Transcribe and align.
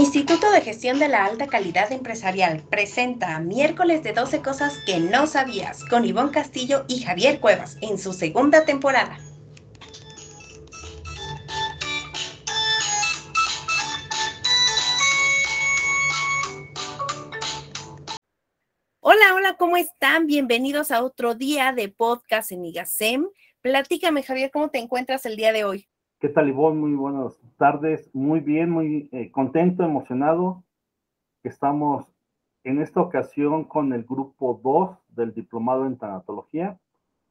Instituto 0.00 0.50
de 0.50 0.62
Gestión 0.62 0.98
de 0.98 1.08
la 1.08 1.26
Alta 1.26 1.46
Calidad 1.46 1.92
Empresarial 1.92 2.62
presenta 2.70 3.38
miércoles 3.38 4.02
de 4.02 4.14
12 4.14 4.40
cosas 4.40 4.78
que 4.86 4.98
no 4.98 5.26
sabías 5.26 5.84
con 5.84 6.06
Ivonne 6.06 6.30
Castillo 6.30 6.86
y 6.88 7.02
Javier 7.02 7.38
Cuevas 7.38 7.76
en 7.82 7.98
su 7.98 8.14
segunda 8.14 8.64
temporada. 8.64 9.18
Hola, 19.00 19.34
hola, 19.34 19.56
¿cómo 19.58 19.76
están? 19.76 20.26
Bienvenidos 20.26 20.92
a 20.92 21.04
otro 21.04 21.34
día 21.34 21.72
de 21.72 21.90
podcast 21.90 22.52
en 22.52 22.64
IGASEM. 22.64 23.28
Platícame, 23.60 24.22
Javier, 24.22 24.50
¿cómo 24.50 24.70
te 24.70 24.78
encuentras 24.78 25.26
el 25.26 25.36
día 25.36 25.52
de 25.52 25.64
hoy? 25.64 25.90
¿Qué 26.20 26.28
tal, 26.28 26.50
Ivonne? 26.50 26.78
Muy 26.78 26.92
buenas 26.92 27.40
tardes. 27.56 28.14
Muy 28.14 28.40
bien, 28.40 28.68
muy 28.68 29.08
eh, 29.10 29.30
contento, 29.30 29.84
emocionado. 29.84 30.62
Estamos 31.42 32.12
en 32.62 32.82
esta 32.82 33.00
ocasión 33.00 33.64
con 33.64 33.94
el 33.94 34.04
grupo 34.04 34.60
2 34.62 34.98
del 35.16 35.32
Diplomado 35.32 35.86
en 35.86 35.96
Tanatología 35.96 36.78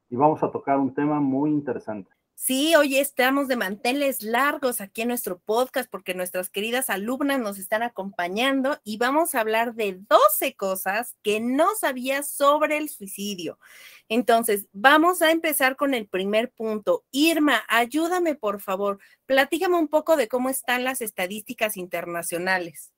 y 0.10 0.16
vamos 0.16 0.42
a 0.42 0.50
tocar 0.50 0.80
un 0.80 0.96
tema 0.96 1.20
muy 1.20 1.52
interesante. 1.52 2.10
Sí, 2.42 2.74
hoy 2.74 2.96
estamos 2.96 3.50
de 3.50 3.58
manteles 3.58 4.24
largos 4.24 4.80
aquí 4.80 5.02
en 5.02 5.10
nuestro 5.10 5.40
podcast 5.40 5.92
porque 5.92 6.14
nuestras 6.14 6.50
queridas 6.50 6.90
alumnas 6.90 7.38
nos 7.38 7.60
están 7.60 7.84
acompañando 7.84 8.80
y 8.86 8.96
vamos 8.96 9.36
a 9.36 9.42
hablar 9.42 9.76
de 9.76 10.00
12 10.08 10.56
cosas 10.56 11.18
que 11.22 11.42
no 11.42 11.76
sabías 11.76 12.32
sobre 12.32 12.78
el 12.78 12.88
suicidio. 12.88 13.60
Entonces, 14.08 14.70
vamos 14.72 15.22
a 15.22 15.32
empezar 15.32 15.76
con 15.76 15.94
el 15.94 16.08
primer 16.08 16.50
punto. 16.50 17.04
Irma, 17.12 17.62
ayúdame 17.68 18.36
por 18.36 18.62
favor, 18.62 19.00
platícame 19.26 19.76
un 19.76 19.90
poco 19.90 20.16
de 20.16 20.30
cómo 20.30 20.50
están 20.50 20.86
las 20.86 21.02
estadísticas 21.02 21.76
internacionales. 21.76 22.94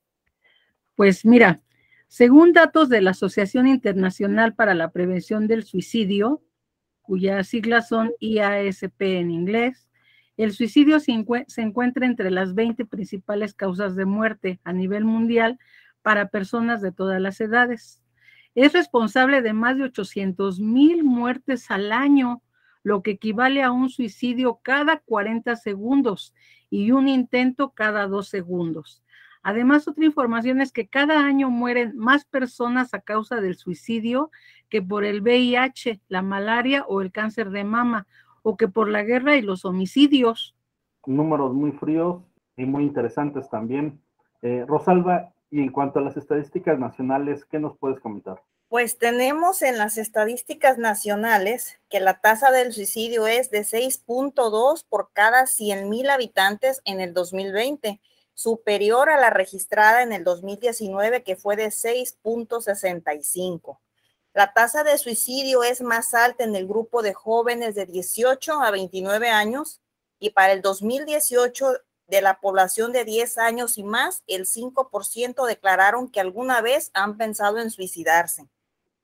Pues 0.94 1.26
mira, 1.26 1.64
según 2.08 2.54
datos 2.54 2.90
de 2.90 3.02
la 3.02 3.12
Asociación 3.12 3.66
Internacional 3.66 4.54
para 4.54 4.76
la 4.76 4.92
Prevención 4.92 5.48
del 5.48 5.64
Suicidio, 5.64 6.44
cuyas 7.12 7.50
siglas 7.50 7.90
son 7.90 8.14
IASP 8.22 9.02
en 9.02 9.32
inglés. 9.32 9.86
El 10.38 10.54
suicidio 10.54 10.98
se, 11.02 11.12
encuentra 11.12 12.06
entre 12.06 12.32
las 12.32 12.56
20 12.56 12.86
principales 12.86 13.54
causas 13.54 13.98
de 13.98 14.06
muerte 14.06 14.62
a 14.64 14.72
nivel 14.72 15.04
mundial 15.04 15.60
para 16.04 16.30
personas 16.30 16.82
de 16.82 16.94
todas 16.94 17.20
las 17.20 17.42
edades. 17.42 18.02
Es 18.56 18.72
responsable 18.72 19.42
de 19.42 19.52
más 19.52 19.76
de 19.76 19.84
800 19.84 20.62
mil 20.62 21.04
muertes 21.04 21.70
al 21.70 21.92
año, 21.92 22.42
lo 22.82 23.04
que 23.04 23.12
equivale 23.12 23.62
a 23.62 23.74
un 23.74 23.90
suicidio 23.90 24.62
cada 24.64 25.00
40 25.00 25.58
segundos 25.58 26.34
y 26.70 26.92
un 26.92 27.10
intento 27.10 27.72
cada 27.72 28.08
dos 28.08 28.30
segundos. 28.30 29.04
Además, 29.44 29.86
otra 29.88 30.06
información 30.06 30.62
es 30.62 30.72
que 30.72 30.88
cada 30.88 31.26
año 31.26 31.50
mueren 31.50 31.98
más 31.98 32.24
personas 32.24 32.94
a 32.94 33.02
causa 33.02 33.42
del 33.42 33.58
suicidio 33.58 34.32
que 34.72 34.82
por 34.82 35.04
el 35.04 35.22
VIH, 35.22 36.00
la 36.08 36.24
malaria 36.24 36.86
o 36.88 37.02
el 37.02 37.12
cáncer 37.12 37.52
de 37.52 37.66
mama, 37.66 38.08
o 38.42 38.58
que 38.58 38.68
por 38.68 38.90
la 38.90 39.04
guerra 39.04 39.36
y 39.36 39.42
los 39.42 39.66
homicidios. 39.66 40.56
Números 41.06 41.54
muy 41.54 41.74
fríos 41.74 42.24
y 42.56 42.66
muy 42.66 42.84
interesantes 42.84 43.48
también. 43.50 44.02
Eh, 44.42 44.66
Rosalba, 44.68 45.34
y 45.52 45.62
en 45.62 45.72
cuanto 45.72 46.00
a 46.00 46.02
las 46.02 46.18
estadísticas 46.18 46.80
nacionales, 46.80 47.46
¿qué 47.46 47.60
nos 47.60 47.78
puedes 47.78 48.00
comentar? 48.00 48.42
Pues 48.70 48.98
tenemos 48.98 49.62
en 49.62 49.78
las 49.78 49.98
estadísticas 49.98 50.78
nacionales 50.78 51.82
que 51.90 52.00
la 52.00 52.22
tasa 52.22 52.52
del 52.52 52.72
suicidio 52.72 53.28
es 53.28 53.52
de 53.52 53.66
6.2 53.66 54.86
por 54.88 55.10
cada 55.12 55.46
100 55.46 55.90
mil 55.90 56.10
habitantes 56.10 56.82
en 56.86 57.02
el 57.02 57.14
2020 57.14 58.00
superior 58.34 59.10
a 59.10 59.20
la 59.20 59.30
registrada 59.30 60.02
en 60.02 60.14
el 60.14 60.24
2019, 60.24 61.24
que 61.24 61.36
fue 61.36 61.58
de 61.58 61.68
6.65. 61.68 63.78
La 64.34 64.54
tasa 64.54 64.84
de 64.84 64.98
suicidio 64.98 65.64
es 65.64 65.82
más 65.82 66.14
alta 66.14 66.44
en 66.44 66.56
el 66.56 66.68
grupo 66.68 67.02
de 67.02 67.14
jóvenes 67.14 67.76
de 67.76 67.86
18 67.86 68.62
a 68.62 68.72
29 68.72 69.30
años 69.30 69.82
y 70.20 70.30
para 70.30 70.54
el 70.54 70.62
2018 70.62 71.74
de 72.08 72.22
la 72.22 72.40
población 72.40 72.92
de 72.92 73.06
10 73.06 73.38
años 73.38 73.78
y 73.78 73.84
más, 73.84 74.24
el 74.28 74.46
5% 74.46 75.46
declararon 75.46 76.10
que 76.10 76.20
alguna 76.20 76.62
vez 76.62 76.92
han 76.94 77.18
pensado 77.18 77.60
en 77.60 77.72
suicidarse. 77.72 78.50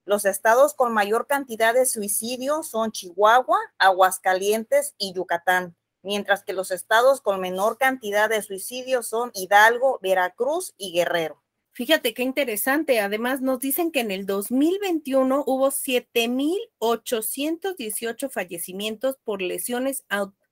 Los 0.05 0.25
estados 0.25 0.73
con 0.73 0.93
mayor 0.93 1.27
cantidad 1.27 1.73
de 1.73 1.85
suicidio 1.85 2.63
son 2.63 2.91
Chihuahua, 2.91 3.59
Aguascalientes 3.77 4.95
y 4.97 5.13
Yucatán 5.13 5.75
mientras 6.07 6.43
que 6.43 6.53
los 6.53 6.71
estados 6.71 7.19
con 7.19 7.41
menor 7.41 7.77
cantidad 7.77 8.29
de 8.29 8.41
suicidios 8.41 9.07
son 9.09 9.29
Hidalgo, 9.33 9.99
Veracruz 10.01 10.73
y 10.77 10.93
Guerrero. 10.93 11.43
Fíjate 11.77 12.15
qué 12.15 12.23
interesante. 12.23 12.99
Además, 12.99 13.41
nos 13.41 13.59
dicen 13.59 13.91
que 13.91 13.99
en 13.99 14.09
el 14.09 14.25
2021 14.25 15.43
hubo 15.45 15.69
7.818 15.69 18.31
fallecimientos 18.31 19.19
por 19.23 19.43
lesiones 19.43 20.03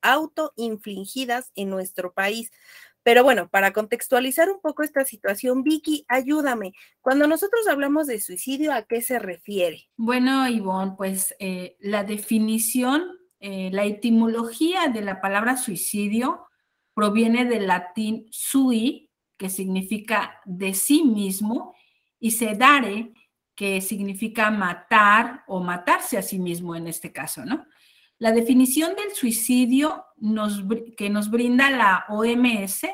autoinfligidas 0.01 1.51
en 1.55 1.71
nuestro 1.71 2.13
país. 2.13 2.51
Pero 3.01 3.23
bueno, 3.23 3.49
para 3.49 3.73
contextualizar 3.73 4.51
un 4.51 4.61
poco 4.61 4.83
esta 4.83 5.03
situación, 5.03 5.63
Vicky, 5.63 6.05
ayúdame. 6.07 6.73
Cuando 7.01 7.25
nosotros 7.25 7.67
hablamos 7.67 8.05
de 8.05 8.21
suicidio, 8.21 8.71
¿a 8.71 8.83
qué 8.83 9.01
se 9.01 9.17
refiere? 9.17 9.89
Bueno, 9.97 10.47
Ivonne, 10.47 10.93
pues 10.95 11.33
eh, 11.39 11.75
la 11.79 12.03
definición 12.03 13.17
eh, 13.47 13.69
la 13.71 13.85
etimología 13.85 14.87
de 14.87 15.01
la 15.01 15.21
palabra 15.21 15.57
suicidio 15.57 16.47
proviene 16.93 17.45
del 17.45 17.67
latín 17.67 18.27
sui, 18.31 19.04
que 19.37 19.49
significa 19.49 20.39
de 20.45 20.73
sí 20.73 21.03
mismo, 21.03 21.75
y 22.19 22.31
sedare, 22.31 23.13
que 23.53 23.81
significa 23.81 24.49
matar 24.51 25.43
o 25.47 25.59
matarse 25.59 26.17
a 26.17 26.21
sí 26.21 26.39
mismo 26.39 26.75
en 26.75 26.87
este 26.87 27.11
caso, 27.11 27.45
¿no? 27.45 27.65
La 28.17 28.31
definición 28.31 28.95
del 28.95 29.13
suicidio 29.13 30.05
que 30.97 31.09
nos 31.09 31.29
brinda 31.29 31.69
la 31.69 32.05
OMS, 32.09 32.87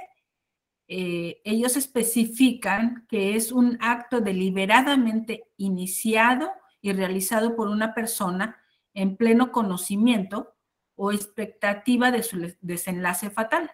eh, 0.88 1.42
ellos 1.46 1.78
especifican 1.78 3.06
que 3.08 3.36
es 3.36 3.52
un 3.52 3.78
acto 3.80 4.20
deliberadamente 4.20 5.46
iniciado 5.58 6.52
y 6.82 6.92
realizado 6.92 7.56
por 7.56 7.70
una 7.70 7.94
persona 7.94 8.58
en 8.94 9.16
pleno 9.16 9.52
conocimiento 9.52 10.56
o 10.96 11.12
expectativa 11.12 12.12
de 12.12 12.24
su 12.24 12.54
desenlace 12.60 13.30
fatal. 13.30 13.72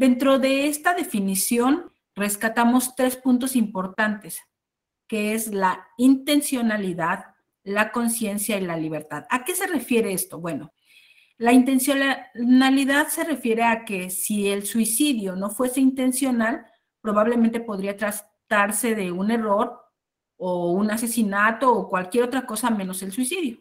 Dentro 0.00 0.38
de 0.38 0.66
esta 0.66 0.94
definición 0.94 1.92
rescatamos 2.14 2.96
tres 2.96 3.16
puntos 3.16 3.54
importantes, 3.54 4.40
que 5.06 5.34
es 5.34 5.52
la 5.52 5.88
intencionalidad, 5.98 7.34
la 7.64 7.92
conciencia 7.92 8.56
y 8.56 8.62
la 8.62 8.78
libertad. 8.78 9.26
¿A 9.28 9.44
qué 9.44 9.54
se 9.54 9.66
refiere 9.66 10.14
esto? 10.14 10.40
Bueno, 10.40 10.72
la 11.36 11.52
intencionalidad 11.52 13.08
se 13.08 13.24
refiere 13.24 13.64
a 13.64 13.84
que 13.84 14.08
si 14.08 14.48
el 14.48 14.64
suicidio 14.64 15.36
no 15.36 15.50
fuese 15.50 15.82
intencional, 15.82 16.64
probablemente 17.02 17.60
podría 17.60 17.94
tratarse 17.94 18.94
de 18.94 19.12
un 19.12 19.30
error 19.30 19.82
o 20.38 20.72
un 20.72 20.90
asesinato 20.90 21.70
o 21.70 21.90
cualquier 21.90 22.24
otra 22.24 22.46
cosa 22.46 22.70
menos 22.70 23.02
el 23.02 23.12
suicidio 23.12 23.60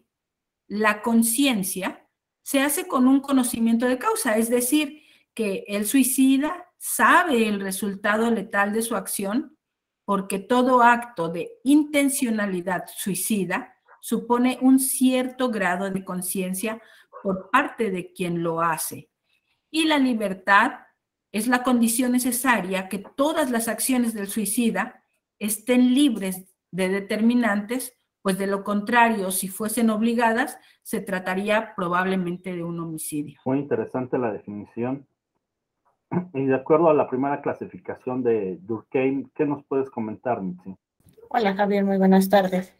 la 0.69 1.01
conciencia 1.01 2.07
se 2.43 2.61
hace 2.61 2.87
con 2.87 3.07
un 3.07 3.19
conocimiento 3.19 3.87
de 3.87 3.97
causa, 3.97 4.37
es 4.37 4.49
decir, 4.49 5.03
que 5.33 5.63
el 5.67 5.85
suicida 5.85 6.67
sabe 6.77 7.47
el 7.47 7.59
resultado 7.59 8.29
letal 8.31 8.73
de 8.73 8.81
su 8.81 8.95
acción 8.95 9.57
porque 10.05 10.39
todo 10.39 10.81
acto 10.81 11.29
de 11.29 11.51
intencionalidad 11.63 12.85
suicida 12.95 13.75
supone 14.01 14.57
un 14.61 14.79
cierto 14.79 15.49
grado 15.49 15.91
de 15.91 16.03
conciencia 16.03 16.81
por 17.21 17.49
parte 17.51 17.91
de 17.91 18.11
quien 18.13 18.41
lo 18.41 18.61
hace. 18.61 19.09
Y 19.69 19.85
la 19.85 19.99
libertad 19.99 20.79
es 21.31 21.47
la 21.47 21.61
condición 21.61 22.13
necesaria 22.13 22.89
que 22.89 22.97
todas 22.97 23.51
las 23.51 23.67
acciones 23.67 24.13
del 24.13 24.29
suicida 24.29 25.03
estén 25.37 25.93
libres 25.93 26.45
de 26.71 26.89
determinantes 26.89 27.99
pues 28.21 28.37
de 28.37 28.47
lo 28.47 28.63
contrario, 28.63 29.31
si 29.31 29.47
fuesen 29.47 29.89
obligadas, 29.89 30.59
se 30.83 31.01
trataría 31.01 31.73
probablemente 31.75 32.53
de 32.53 32.63
un 32.63 32.79
homicidio. 32.79 33.39
Muy 33.45 33.59
interesante 33.59 34.17
la 34.17 34.31
definición. 34.31 35.07
Y 36.33 36.45
de 36.45 36.55
acuerdo 36.55 36.89
a 36.89 36.93
la 36.93 37.09
primera 37.09 37.41
clasificación 37.41 38.23
de 38.23 38.57
Durkheim, 38.61 39.29
¿qué 39.35 39.45
nos 39.45 39.63
puedes 39.65 39.89
comentar, 39.89 40.41
Mitzi? 40.41 40.75
Hola, 41.29 41.55
Javier, 41.55 41.83
muy 41.83 41.97
buenas 41.97 42.29
tardes. 42.29 42.73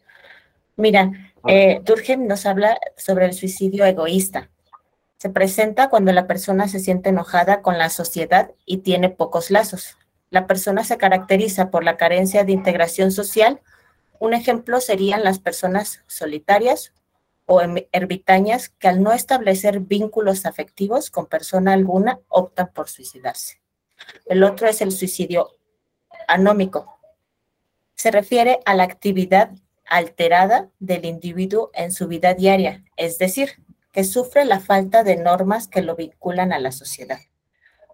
Mira, 0.76 1.12
eh, 1.46 1.80
Durkheim 1.84 2.26
nos 2.26 2.46
habla 2.46 2.78
sobre 2.96 3.26
el 3.26 3.32
suicidio 3.32 3.84
egoísta. 3.84 4.50
Se 5.18 5.28
presenta 5.28 5.90
cuando 5.90 6.12
la 6.12 6.26
persona 6.26 6.66
se 6.68 6.78
siente 6.78 7.10
enojada 7.10 7.60
con 7.60 7.76
la 7.76 7.90
sociedad 7.90 8.52
y 8.64 8.78
tiene 8.78 9.10
pocos 9.10 9.50
lazos. 9.50 9.98
La 10.30 10.46
persona 10.46 10.84
se 10.84 10.96
caracteriza 10.96 11.70
por 11.70 11.84
la 11.84 11.96
carencia 11.96 12.44
de 12.44 12.52
integración 12.52 13.10
social 13.10 13.60
un 14.20 14.34
ejemplo 14.34 14.80
serían 14.80 15.24
las 15.24 15.38
personas 15.38 16.04
solitarias 16.06 16.92
o 17.52 17.60
ermitañas 17.90 18.68
que 18.68 18.86
al 18.86 19.02
no 19.02 19.12
establecer 19.12 19.80
vínculos 19.80 20.46
afectivos 20.46 21.10
con 21.10 21.26
persona 21.26 21.72
alguna 21.72 22.20
optan 22.28 22.72
por 22.72 22.88
suicidarse. 22.88 23.60
El 24.26 24.44
otro 24.44 24.68
es 24.68 24.80
el 24.80 24.92
suicidio 24.92 25.48
anómico. 26.28 27.00
Se 27.96 28.12
refiere 28.12 28.60
a 28.64 28.74
la 28.74 28.84
actividad 28.84 29.50
alterada 29.84 30.70
del 30.78 31.04
individuo 31.04 31.72
en 31.74 31.90
su 31.90 32.06
vida 32.06 32.34
diaria, 32.34 32.84
es 32.96 33.18
decir, 33.18 33.64
que 33.90 34.04
sufre 34.04 34.44
la 34.44 34.60
falta 34.60 35.02
de 35.02 35.16
normas 35.16 35.66
que 35.66 35.82
lo 35.82 35.96
vinculan 35.96 36.52
a 36.52 36.60
la 36.60 36.70
sociedad. 36.70 37.18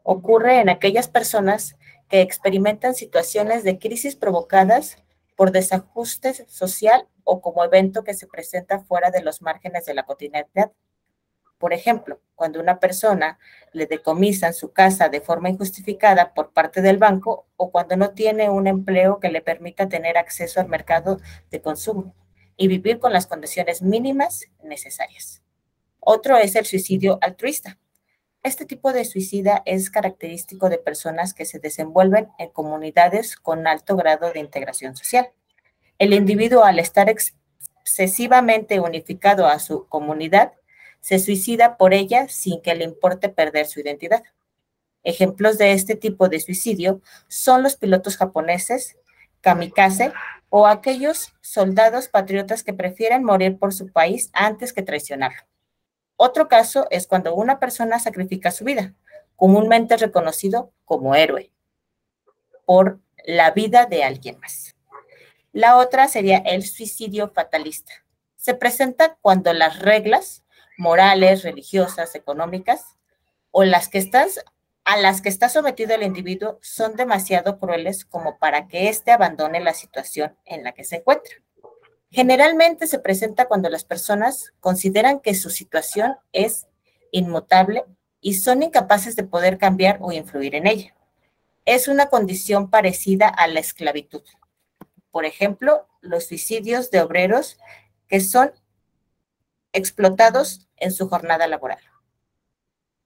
Ocurre 0.02 0.60
en 0.60 0.68
aquellas 0.68 1.08
personas 1.08 1.76
que 2.10 2.20
experimentan 2.20 2.94
situaciones 2.94 3.64
de 3.64 3.78
crisis 3.78 4.16
provocadas 4.16 4.98
por 5.34 5.50
desajuste 5.50 6.34
social 6.46 7.08
o 7.26 7.40
como 7.40 7.64
evento 7.64 8.05
que 8.05 8.14
se 8.14 8.26
presenta 8.26 8.78
fuera 8.78 9.11
de 9.11 9.20
los 9.20 9.43
márgenes 9.43 9.84
de 9.84 9.94
la 9.94 10.05
cotidianidad. 10.05 10.73
Por 11.58 11.73
ejemplo, 11.73 12.20
cuando 12.34 12.61
una 12.61 12.78
persona 12.78 13.38
le 13.73 13.87
decomisan 13.87 14.55
su 14.55 14.73
casa 14.73 15.08
de 15.08 15.20
forma 15.20 15.50
injustificada 15.50 16.34
por 16.34 16.52
parte 16.52 16.82
del 16.82 16.99
banco 16.99 17.46
o 17.56 17.70
cuando 17.70 17.96
no 17.96 18.11
tiene 18.11 18.49
un 18.49 18.67
empleo 18.69 19.19
que 19.19 19.31
le 19.31 19.43
permita 19.43 19.88
tener 19.88 20.17
acceso 20.17 20.61
al 20.61 20.69
mercado 20.69 21.19
de 21.50 21.61
consumo 21.61 22.14
y 22.56 22.69
vivir 22.69 23.00
con 23.00 23.12
las 23.12 23.26
condiciones 23.26 23.82
mínimas 23.82 24.46
necesarias. 24.62 25.43
Otro 25.99 26.37
es 26.37 26.55
el 26.55 26.64
suicidio 26.64 27.19
altruista. 27.20 27.78
Este 28.43 28.67
tipo 28.67 28.93
de 28.93 29.05
suicida 29.05 29.62
es 29.67 29.90
característico 29.90 30.69
de 30.69 30.78
personas 30.78 31.34
que 31.34 31.44
se 31.44 31.58
desenvuelven 31.58 32.28
en 32.38 32.50
comunidades 32.50 33.34
con 33.34 33.67
alto 33.67 33.96
grado 33.96 34.32
de 34.32 34.38
integración 34.38 34.94
social. 34.94 35.32
El 35.98 36.12
individuo, 36.12 36.64
al 36.64 36.78
estar 36.78 37.08
excesivamente 37.08 38.81
unificado 38.81 39.46
a 39.46 39.58
su 39.58 39.87
comunidad, 39.88 40.52
se 41.00 41.19
suicida 41.19 41.76
por 41.76 41.94
ella 41.94 42.28
sin 42.28 42.60
que 42.60 42.75
le 42.75 42.84
importe 42.84 43.28
perder 43.28 43.66
su 43.66 43.81
identidad. 43.81 44.22
Ejemplos 45.04 45.56
de 45.56 45.72
este 45.72 45.94
tipo 45.94 46.28
de 46.28 46.40
suicidio 46.40 47.00
son 47.28 47.62
los 47.62 47.76
pilotos 47.76 48.16
japoneses, 48.16 48.96
kamikaze 49.40 50.12
o 50.50 50.66
aquellos 50.66 51.32
soldados 51.40 52.08
patriotas 52.08 52.62
que 52.62 52.75
prefieren 52.75 53.25
morir 53.25 53.58
por 53.58 53.72
su 53.72 53.90
país 53.92 54.31
antes 54.32 54.72
que 54.72 54.82
traicionarlo. 54.82 55.42
Otro 56.16 56.49
caso 56.49 56.87
es 56.90 57.06
cuando 57.06 57.34
una 57.34 57.58
persona 57.58 57.99
sacrifica 58.00 58.50
su 58.50 58.64
vida, 58.64 58.94
comúnmente 59.37 59.96
reconocido 59.96 60.72
como 60.84 61.14
héroe, 61.14 61.52
por 62.64 63.00
la 63.25 63.50
vida 63.52 63.87
de 63.87 64.02
alguien 64.02 64.38
más. 64.40 64.75
La 65.56 65.78
otra 65.78 66.06
sería 66.06 66.36
el 66.36 66.66
suicidio 66.66 67.30
fatalista. 67.30 67.90
Se 68.36 68.52
presenta 68.52 69.16
cuando 69.22 69.54
las 69.54 69.78
reglas 69.78 70.44
morales, 70.76 71.44
religiosas, 71.44 72.14
económicas, 72.14 72.84
o 73.52 73.64
las 73.64 73.88
que 73.88 73.96
estás, 73.96 74.44
a 74.84 74.98
las 74.98 75.22
que 75.22 75.30
está 75.30 75.48
sometido 75.48 75.94
el 75.94 76.02
individuo 76.02 76.58
son 76.60 76.94
demasiado 76.94 77.58
crueles 77.58 78.04
como 78.04 78.36
para 78.36 78.68
que 78.68 78.90
éste 78.90 79.12
abandone 79.12 79.60
la 79.60 79.72
situación 79.72 80.36
en 80.44 80.62
la 80.62 80.72
que 80.72 80.84
se 80.84 80.96
encuentra. 80.96 81.36
Generalmente 82.10 82.86
se 82.86 82.98
presenta 82.98 83.48
cuando 83.48 83.70
las 83.70 83.84
personas 83.84 84.52
consideran 84.60 85.20
que 85.20 85.34
su 85.34 85.48
situación 85.48 86.18
es 86.34 86.66
inmutable 87.12 87.86
y 88.20 88.34
son 88.34 88.62
incapaces 88.62 89.16
de 89.16 89.24
poder 89.24 89.56
cambiar 89.56 90.00
o 90.02 90.12
influir 90.12 90.54
en 90.54 90.66
ella. 90.66 90.94
Es 91.64 91.88
una 91.88 92.10
condición 92.10 92.68
parecida 92.68 93.26
a 93.26 93.46
la 93.48 93.60
esclavitud. 93.60 94.22
Por 95.16 95.24
ejemplo, 95.24 95.86
los 96.02 96.26
suicidios 96.26 96.90
de 96.90 97.00
obreros 97.00 97.58
que 98.06 98.20
son 98.20 98.52
explotados 99.72 100.68
en 100.76 100.92
su 100.92 101.08
jornada 101.08 101.46
laboral. 101.46 101.78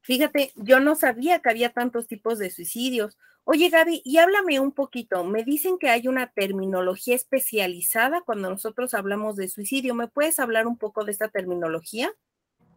Fíjate, 0.00 0.50
yo 0.56 0.80
no 0.80 0.96
sabía 0.96 1.38
que 1.38 1.50
había 1.50 1.72
tantos 1.72 2.08
tipos 2.08 2.40
de 2.40 2.50
suicidios. 2.50 3.16
Oye, 3.44 3.68
Gaby, 3.68 4.02
y 4.04 4.18
háblame 4.18 4.58
un 4.58 4.72
poquito. 4.72 5.22
Me 5.22 5.44
dicen 5.44 5.78
que 5.78 5.88
hay 5.88 6.08
una 6.08 6.32
terminología 6.32 7.14
especializada 7.14 8.22
cuando 8.22 8.50
nosotros 8.50 8.92
hablamos 8.94 9.36
de 9.36 9.46
suicidio. 9.46 9.94
¿Me 9.94 10.08
puedes 10.08 10.40
hablar 10.40 10.66
un 10.66 10.78
poco 10.78 11.04
de 11.04 11.12
esta 11.12 11.28
terminología? 11.28 12.10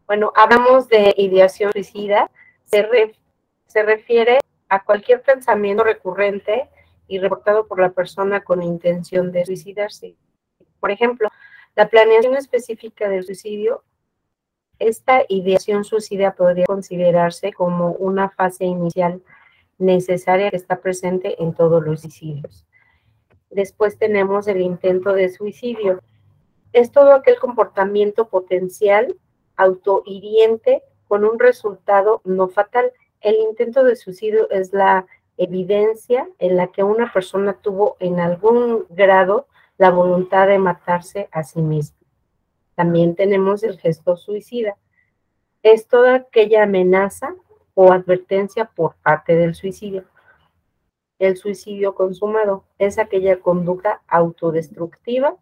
Bueno, 0.06 0.32
hablamos 0.36 0.88
de 0.90 1.12
ideación 1.18 1.72
suicida. 1.72 2.30
Se, 2.66 2.88
se 3.66 3.82
refiere 3.82 4.38
a 4.70 4.84
cualquier 4.84 5.24
pensamiento 5.24 5.84
recurrente 5.84 6.70
y 7.08 7.20
reportado 7.20 7.68
por 7.68 7.80
la 7.80 7.92
persona 7.92 8.44
con 8.44 8.64
intención 8.64 9.32
de 9.32 9.46
suicidarse. 9.46 10.16
Por 10.80 10.92
ejemplo, 10.92 11.30
la 11.76 11.90
planeación 11.90 12.36
específica 12.36 13.10
del 13.10 13.24
suicidio, 13.24 13.84
esta 14.80 15.24
ideación 15.30 15.84
suicida 15.84 16.34
podría 16.34 16.66
considerarse 16.66 17.54
como 17.54 17.92
una 17.94 18.30
fase 18.30 18.66
inicial 18.66 19.22
necesaria 19.78 20.50
que 20.50 20.58
está 20.58 20.82
presente 20.82 21.42
en 21.42 21.54
todos 21.54 21.84
los 21.84 22.02
suicidios. 22.02 22.66
Después 23.50 23.98
tenemos 23.98 24.48
el 24.48 24.62
intento 24.62 25.14
de 25.14 25.30
suicidio. 25.30 26.02
Es 26.74 26.92
todo 26.92 27.14
aquel 27.14 27.38
comportamiento 27.40 28.28
potencial 28.28 29.16
autohiriente 29.56 30.84
con 31.08 31.24
un 31.24 31.38
resultado 31.38 32.22
no 32.24 32.48
fatal. 32.48 32.92
El 33.22 33.36
intento 33.36 33.84
de 33.84 33.96
suicidio 33.96 34.50
es 34.50 34.74
la 34.74 35.06
evidencia 35.38 36.28
en 36.40 36.58
la 36.58 36.68
que 36.68 36.84
una 36.84 37.12
persona 37.12 37.54
tuvo 37.54 37.98
en 38.00 38.20
algún 38.20 38.86
grado 38.90 39.48
la 39.78 39.90
voluntad 39.90 40.48
de 40.48 40.60
matarse 40.60 41.30
a 41.32 41.44
sí 41.44 41.62
mismo. 41.62 41.98
También 42.76 43.16
tenemos 43.16 43.64
el 43.64 43.80
gesto 43.80 44.18
suicida. 44.18 44.78
Es 45.62 45.88
toda 45.88 46.16
aquella 46.16 46.64
amenaza 46.64 47.36
o 47.74 47.92
advertencia 47.92 48.66
por 48.66 48.96
parte 48.96 49.36
del 49.36 49.56
suicidio. 49.56 50.06
El 51.20 51.38
suicidio 51.38 51.96
consumado 51.96 52.66
es 52.78 53.00
aquella 53.00 53.40
conducta 53.40 54.02
autodestructiva 54.08 55.38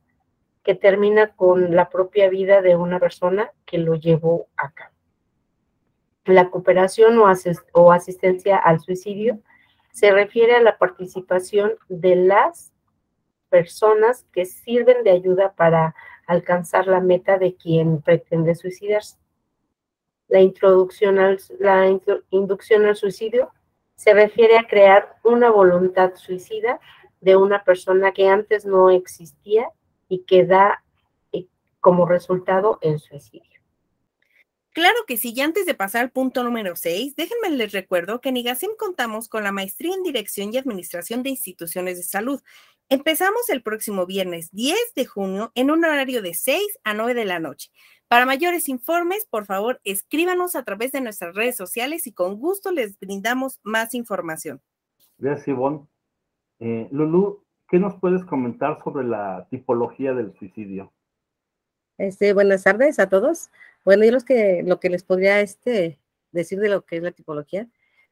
que 0.63 0.75
termina 0.75 1.33
con 1.35 1.75
la 1.75 1.89
propia 1.89 2.29
vida 2.29 2.61
de 2.61 2.75
una 2.75 2.99
persona 2.99 3.51
que 3.65 3.77
lo 3.79 3.95
llevó 3.95 4.47
a 4.57 4.71
cabo. 4.71 4.93
La 6.25 6.51
cooperación 6.51 7.17
o, 7.17 7.25
o 7.73 7.91
asistencia 7.91 8.57
al 8.57 8.79
suicidio 8.79 9.39
se 9.91 10.11
refiere 10.11 10.55
a 10.55 10.61
la 10.61 10.77
participación 10.77 11.73
de 11.89 12.15
las 12.15 12.71
personas 13.49 14.25
que 14.31 14.45
sirven 14.45 15.03
de 15.03 15.11
ayuda 15.11 15.53
para 15.53 15.93
alcanzar 16.25 16.87
la 16.87 17.01
meta 17.01 17.37
de 17.37 17.55
quien 17.55 18.01
pretende 18.01 18.55
suicidarse. 18.55 19.17
La 20.27 20.39
introducción 20.39 21.19
al, 21.19 21.39
la 21.59 21.87
inducción 22.29 22.85
al 22.85 22.95
suicidio 22.95 23.51
se 23.95 24.13
refiere 24.13 24.57
a 24.57 24.67
crear 24.67 25.17
una 25.23 25.49
voluntad 25.49 26.15
suicida 26.15 26.79
de 27.19 27.35
una 27.35 27.63
persona 27.63 28.13
que 28.13 28.27
antes 28.27 28.65
no 28.65 28.89
existía 28.89 29.67
y 30.07 30.23
que 30.23 30.45
da 30.45 30.83
eh, 31.33 31.47
como 31.79 32.07
resultado 32.07 32.79
el 32.81 32.99
suicidio. 32.99 33.50
Claro 34.73 34.97
que 35.05 35.17
sí, 35.17 35.33
y 35.35 35.41
antes 35.41 35.65
de 35.65 35.73
pasar 35.73 36.01
al 36.01 36.11
punto 36.11 36.43
número 36.43 36.75
6, 36.75 37.15
déjenme 37.15 37.49
les 37.49 37.73
recuerdo 37.73 38.21
que 38.21 38.29
en 38.29 38.37
IGASIM 38.37 38.71
contamos 38.77 39.27
con 39.27 39.43
la 39.43 39.51
maestría 39.51 39.93
en 39.93 40.03
Dirección 40.03 40.53
y 40.53 40.57
Administración 40.57 41.23
de 41.23 41.29
Instituciones 41.29 41.97
de 41.97 42.03
Salud 42.03 42.41
Empezamos 42.91 43.49
el 43.49 43.63
próximo 43.63 44.05
viernes 44.05 44.51
10 44.51 44.77
de 44.97 45.05
junio 45.05 45.53
en 45.55 45.71
un 45.71 45.85
horario 45.85 46.21
de 46.21 46.33
6 46.33 46.61
a 46.83 46.93
9 46.93 47.13
de 47.13 47.23
la 47.23 47.39
noche. 47.39 47.71
Para 48.09 48.25
mayores 48.25 48.67
informes, 48.67 49.25
por 49.29 49.45
favor, 49.45 49.79
escríbanos 49.85 50.57
a 50.57 50.65
través 50.65 50.91
de 50.91 50.99
nuestras 50.99 51.33
redes 51.33 51.55
sociales 51.55 52.05
y 52.05 52.11
con 52.11 52.37
gusto 52.37 52.69
les 52.69 52.99
brindamos 52.99 53.61
más 53.63 53.93
información. 53.93 54.61
Gracias, 55.17 55.47
Ivonne. 55.47 55.87
Eh, 56.59 56.89
Lulu, 56.91 57.45
¿qué 57.69 57.79
nos 57.79 57.97
puedes 57.97 58.25
comentar 58.25 58.77
sobre 58.83 59.05
la 59.05 59.47
tipología 59.49 60.13
del 60.13 60.33
suicidio? 60.37 60.91
Este, 61.97 62.33
buenas 62.33 62.63
tardes 62.63 62.99
a 62.99 63.07
todos. 63.07 63.51
Bueno, 63.83 64.05
yo 64.05 64.11
los 64.11 64.23
que, 64.23 64.63
lo 64.65 64.79
que 64.79 64.89
les 64.89 65.03
podría 65.03 65.41
este, 65.41 65.99
decir 66.31 66.59
de 66.59 66.69
lo 66.69 66.85
que 66.85 66.97
es 66.97 67.03
la 67.03 67.11
tipología 67.11 67.67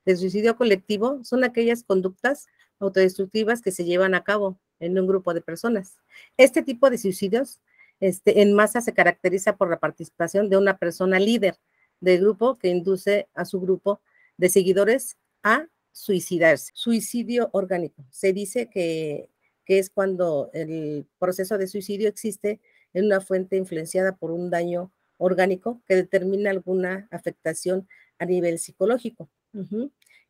del 0.06 0.18
suicidio 0.18 0.56
colectivo 0.56 1.24
son 1.24 1.44
aquellas 1.44 1.84
conductas 1.84 2.48
autodestructivas 2.80 3.62
que 3.62 3.72
se 3.72 3.86
llevan 3.86 4.16
a 4.16 4.24
cabo 4.24 4.60
en 4.80 4.98
un 4.98 5.08
grupo 5.08 5.34
de 5.34 5.42
personas. 5.42 5.98
Este 6.38 6.64
tipo 6.64 6.90
de 6.90 6.98
suicidios 6.98 7.60
este, 8.00 8.42
en 8.42 8.54
masa 8.54 8.82
se 8.82 8.94
caracteriza 8.94 9.58
por 9.58 9.70
la 9.70 9.80
participación 9.80 10.50
de 10.50 10.58
una 10.58 10.78
persona 10.78 11.20
líder 11.20 11.58
del 12.00 12.22
grupo 12.22 12.58
que 12.58 12.70
induce 12.70 13.28
a 13.34 13.46
su 13.46 13.60
grupo 13.60 14.02
de 14.38 14.50
seguidores 14.50 15.18
a 15.44 15.68
suicidarse. 15.92 16.72
Suicidio 16.74 17.50
orgánico. 17.52 18.06
Se 18.10 18.32
dice 18.32 18.70
que, 18.70 19.30
que 19.66 19.80
es 19.80 19.90
cuando 19.90 20.50
el 20.54 21.06
proceso 21.20 21.58
de 21.58 21.68
suicidio 21.68 22.08
existe 22.08 22.62
en 22.94 23.06
una 23.06 23.20
fuente 23.20 23.58
influenciada 23.58 24.16
por 24.16 24.32
un 24.32 24.50
daño 24.50 24.92
orgánico 25.20 25.84
que 25.86 25.96
determina 25.96 26.50
alguna 26.50 27.08
afectación 27.12 27.88
a 28.18 28.26
nivel 28.26 28.58
psicológico. 28.58 29.30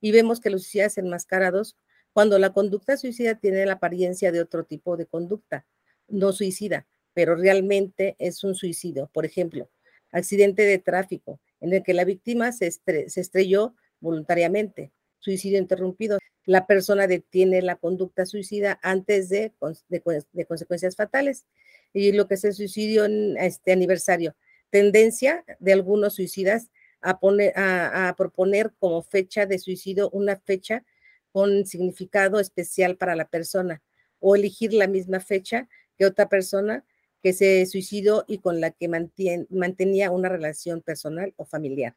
Y 0.01 0.11
vemos 0.11 0.41
que 0.41 0.49
los 0.49 0.63
suicidas 0.63 0.97
enmascarados 0.97 1.77
cuando 2.13 2.37
la 2.39 2.51
conducta 2.51 2.97
suicida 2.97 3.35
tiene 3.35 3.65
la 3.65 3.73
apariencia 3.73 4.31
de 4.31 4.41
otro 4.41 4.65
tipo 4.65 4.97
de 4.97 5.05
conducta, 5.05 5.65
no 6.07 6.33
suicida, 6.33 6.87
pero 7.13 7.35
realmente 7.35 8.15
es 8.19 8.43
un 8.43 8.55
suicidio. 8.55 9.09
Por 9.13 9.25
ejemplo, 9.25 9.69
accidente 10.11 10.63
de 10.63 10.79
tráfico 10.79 11.39
en 11.61 11.73
el 11.73 11.83
que 11.83 11.93
la 11.93 12.05
víctima 12.05 12.51
se, 12.51 12.67
estrelló 12.67 13.75
voluntariamente. 13.99 14.91
suicidio 15.19 15.59
interrumpido. 15.59 16.17
La 16.45 16.65
persona 16.65 17.05
detiene 17.05 17.61
la 17.61 17.75
conducta 17.75 18.25
suicida 18.25 18.79
antes 18.81 19.29
de, 19.29 19.53
de, 19.89 20.45
consecuencias 20.45 20.95
fatales. 20.95 21.45
Y 21.93 22.13
lo 22.13 22.27
que 22.27 22.35
es 22.35 22.43
el 22.45 22.53
suicidio 22.53 23.05
en 23.05 23.37
este 23.37 23.71
aniversario, 23.71 24.35
tendencia 24.69 25.43
de 25.59 25.73
algunos 25.73 26.15
suicidas 26.15 26.69
a, 27.01 27.19
poner, 27.19 27.53
a, 27.57 28.13
proponer 28.17 28.73
como 28.79 29.01
fecha 29.01 29.45
de 29.45 29.59
suicidio 29.59 30.09
una 30.11 30.35
fecha 30.37 30.83
con 31.31 31.65
significado 31.65 32.39
especial 32.39 32.97
para 32.97 33.15
la 33.15 33.27
persona 33.27 33.81
o 34.19 34.35
elegir 34.35 34.73
la 34.73 34.87
misma 34.87 35.19
fecha 35.19 35.67
que 35.97 36.05
otra 36.05 36.27
persona 36.27 36.85
que 37.21 37.33
se 37.33 37.65
suicidó 37.65 38.25
y 38.27 38.39
con 38.39 38.61
la 38.61 38.71
que 38.71 38.87
mantenía 38.87 40.11
una 40.11 40.29
relación 40.29 40.81
personal 40.81 41.33
o 41.37 41.45
familiar. 41.45 41.95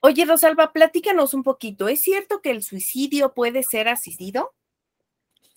Oye, 0.00 0.26
Rosalba, 0.26 0.72
platícanos 0.72 1.32
un 1.32 1.42
poquito. 1.42 1.88
¿Es 1.88 2.02
cierto 2.02 2.42
que 2.42 2.50
el 2.50 2.62
suicidio 2.62 3.32
puede 3.32 3.62
ser 3.62 3.88
asistido? 3.88 4.52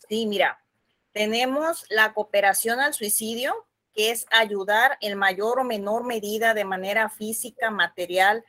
Sí, 0.08 0.26
mira, 0.26 0.64
tenemos 1.12 1.86
la 1.90 2.14
cooperación 2.14 2.80
al 2.80 2.94
suicidio, 2.94 3.67
que 3.98 4.12
es 4.12 4.28
ayudar 4.30 4.96
en 5.02 5.18
mayor 5.18 5.60
o 5.60 5.64
menor 5.64 6.04
medida 6.04 6.54
de 6.54 6.64
manera 6.64 7.10
física, 7.10 7.72
material 7.72 8.46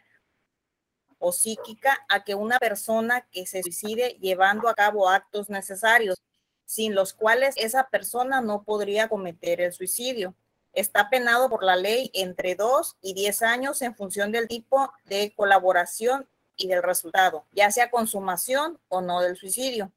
o 1.19 1.33
psíquica 1.33 1.99
a 2.11 2.23
que 2.23 2.35
una 2.35 2.59
persona 2.59 3.27
que 3.33 3.47
se 3.47 3.63
suicide 3.63 4.19
llevando 4.21 4.69
a 4.69 4.75
cabo 4.75 5.09
actos 5.09 5.49
necesarios, 5.49 6.19
sin 6.67 6.95
los 6.95 7.15
cuales 7.15 7.55
esa 7.57 7.89
persona 7.89 8.43
no 8.43 8.63
podría 8.63 9.09
cometer 9.09 9.63
el 9.63 9.73
suicidio. 9.73 10.35
Está 10.75 11.09
penado 11.09 11.49
por 11.49 11.65
la 11.65 11.77
ley 11.77 12.11
entre 12.13 12.55
2 12.55 12.99
y 13.01 13.15
10 13.15 13.41
años 13.41 13.81
en 13.81 13.97
función 13.97 14.31
del 14.31 14.49
tipo 14.49 14.93
de 15.07 15.33
colaboración 15.35 16.29
y 16.57 16.69
del 16.69 16.83
resultado, 16.83 17.47
ya 17.53 17.71
sea 17.71 17.91
consumación 17.91 18.79
o 18.89 19.01
no 19.01 19.23
del 19.23 19.35
suicidio. 19.39 19.91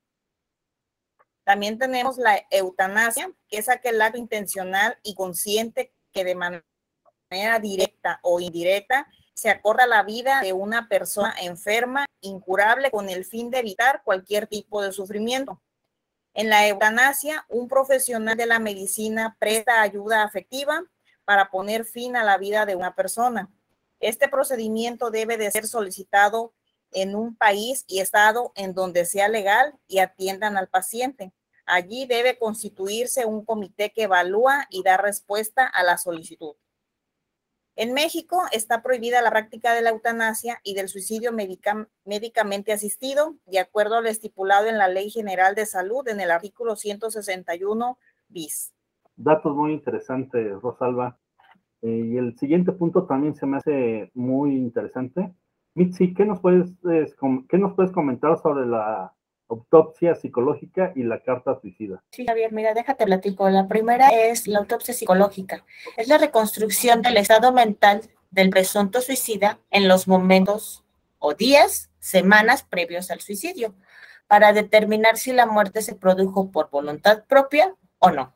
También 1.44 1.78
tenemos 1.78 2.18
la 2.18 2.46
eutanasia, 2.52 3.32
que 3.48 3.58
es 3.58 3.70
aquel 3.70 4.02
acto 4.02 4.18
intencional 4.18 4.98
y 5.04 5.16
consciente 5.16 5.94
que 6.12 6.24
de 6.24 6.36
manera 6.36 7.60
directa 7.60 8.20
o 8.22 8.40
indirecta 8.40 9.08
se 9.34 9.50
acorda 9.50 9.88
la 9.88 10.04
vida 10.04 10.42
de 10.42 10.54
una 10.54 10.88
persona 10.88 11.34
enferma, 11.42 12.06
incurable, 12.20 12.92
con 12.92 13.10
el 13.10 13.26
fin 13.26 13.50
de 13.50 13.60
evitar 13.60 14.04
cualquier 14.04 14.46
tipo 14.46 14.82
de 14.84 14.92
sufrimiento. 14.92 15.62
En 16.34 16.50
la 16.50 16.68
eutanasia, 16.68 17.46
un 17.50 17.68
profesional 17.68 18.38
de 18.38 18.46
la 18.46 18.60
medicina 18.60 19.36
presta 19.40 19.82
ayuda 19.82 20.24
afectiva 20.24 20.84
para 21.26 21.50
poner 21.50 21.86
fin 21.86 22.16
a 22.16 22.24
la 22.24 22.38
vida 22.38 22.66
de 22.66 22.76
una 22.76 22.96
persona. 22.96 23.50
Este 24.00 24.28
procedimiento 24.28 25.12
debe 25.12 25.38
de 25.38 25.52
ser 25.52 25.66
solicitado 25.66 26.54
en 26.92 27.16
un 27.16 27.36
país 27.36 27.86
y 27.88 28.00
estado 28.00 28.52
en 28.56 28.74
donde 28.74 29.06
sea 29.06 29.28
legal 29.28 29.76
y 29.88 30.00
atiendan 30.00 30.58
al 30.58 30.68
paciente. 30.68 31.34
Allí 31.66 32.06
debe 32.06 32.38
constituirse 32.38 33.26
un 33.26 33.46
comité 33.46 33.92
que 33.92 34.04
evalúa 34.04 34.68
y 34.70 34.84
da 34.84 34.98
respuesta 34.98 35.66
a 35.66 35.84
la 35.84 35.98
solicitud. 35.98 36.56
En 37.78 37.94
México 37.94 38.42
está 38.52 38.84
prohibida 38.84 39.22
la 39.22 39.32
práctica 39.32 39.74
de 39.74 39.82
la 39.82 39.92
eutanasia 39.92 40.60
y 40.64 40.76
del 40.76 40.90
suicidio 40.90 41.32
médicamente 41.32 42.74
asistido, 42.74 43.36
de 43.46 43.60
acuerdo 43.60 43.96
a 43.96 44.02
lo 44.02 44.10
estipulado 44.10 44.68
en 44.68 44.78
la 44.78 44.90
Ley 44.90 45.10
General 45.10 45.56
de 45.56 45.66
Salud 45.66 46.08
en 46.10 46.20
el 46.20 46.32
artículo 46.32 46.76
161 46.76 47.98
bis. 48.28 48.74
Datos 49.16 49.56
muy 49.56 49.72
interesantes, 49.72 50.52
Rosalba. 50.62 51.18
Eh, 51.82 52.10
y 52.12 52.18
el 52.18 52.38
siguiente 52.38 52.72
punto 52.74 53.06
también 53.06 53.36
se 53.36 53.46
me 53.46 53.58
hace 53.58 54.12
muy 54.14 54.56
interesante. 54.56 55.34
Mitzi, 55.74 56.14
¿qué 56.14 56.26
nos 56.26 56.40
puedes, 56.40 56.70
¿qué 57.50 57.58
nos 57.58 57.74
puedes 57.76 57.92
comentar 57.92 58.38
sobre 58.42 58.66
la 58.66 59.14
autopsia 59.52 60.16
psicológica 60.16 60.94
y 60.96 61.04
la 61.04 61.20
carta 61.22 61.60
suicida. 61.60 62.02
Sí, 62.12 62.26
Javier, 62.26 62.52
mira, 62.52 62.74
déjate 62.74 63.06
platico. 63.06 63.50
La 63.50 63.68
primera 63.68 64.10
es 64.10 64.48
la 64.48 64.60
autopsia 64.60 64.94
psicológica. 64.94 65.64
Es 65.98 66.08
la 66.08 66.18
reconstrucción 66.18 67.02
del 67.02 67.18
estado 67.18 67.52
mental 67.52 68.02
del 68.32 68.50
presunto 68.50 69.02
suicida 69.02 69.60
en 69.70 69.88
los 69.88 70.08
momentos 70.08 70.84
o 71.20 71.34
días, 71.34 71.90
semanas 72.00 72.64
previos 72.64 73.12
al 73.12 73.20
suicidio, 73.20 73.76
para 74.28 74.54
determinar 74.54 75.18
si 75.18 75.34
la 75.34 75.46
muerte 75.46 75.82
se 75.82 75.96
produjo 75.96 76.50
por 76.52 76.70
voluntad 76.70 77.26
propia 77.26 77.76
o 78.00 78.10
no. 78.10 78.34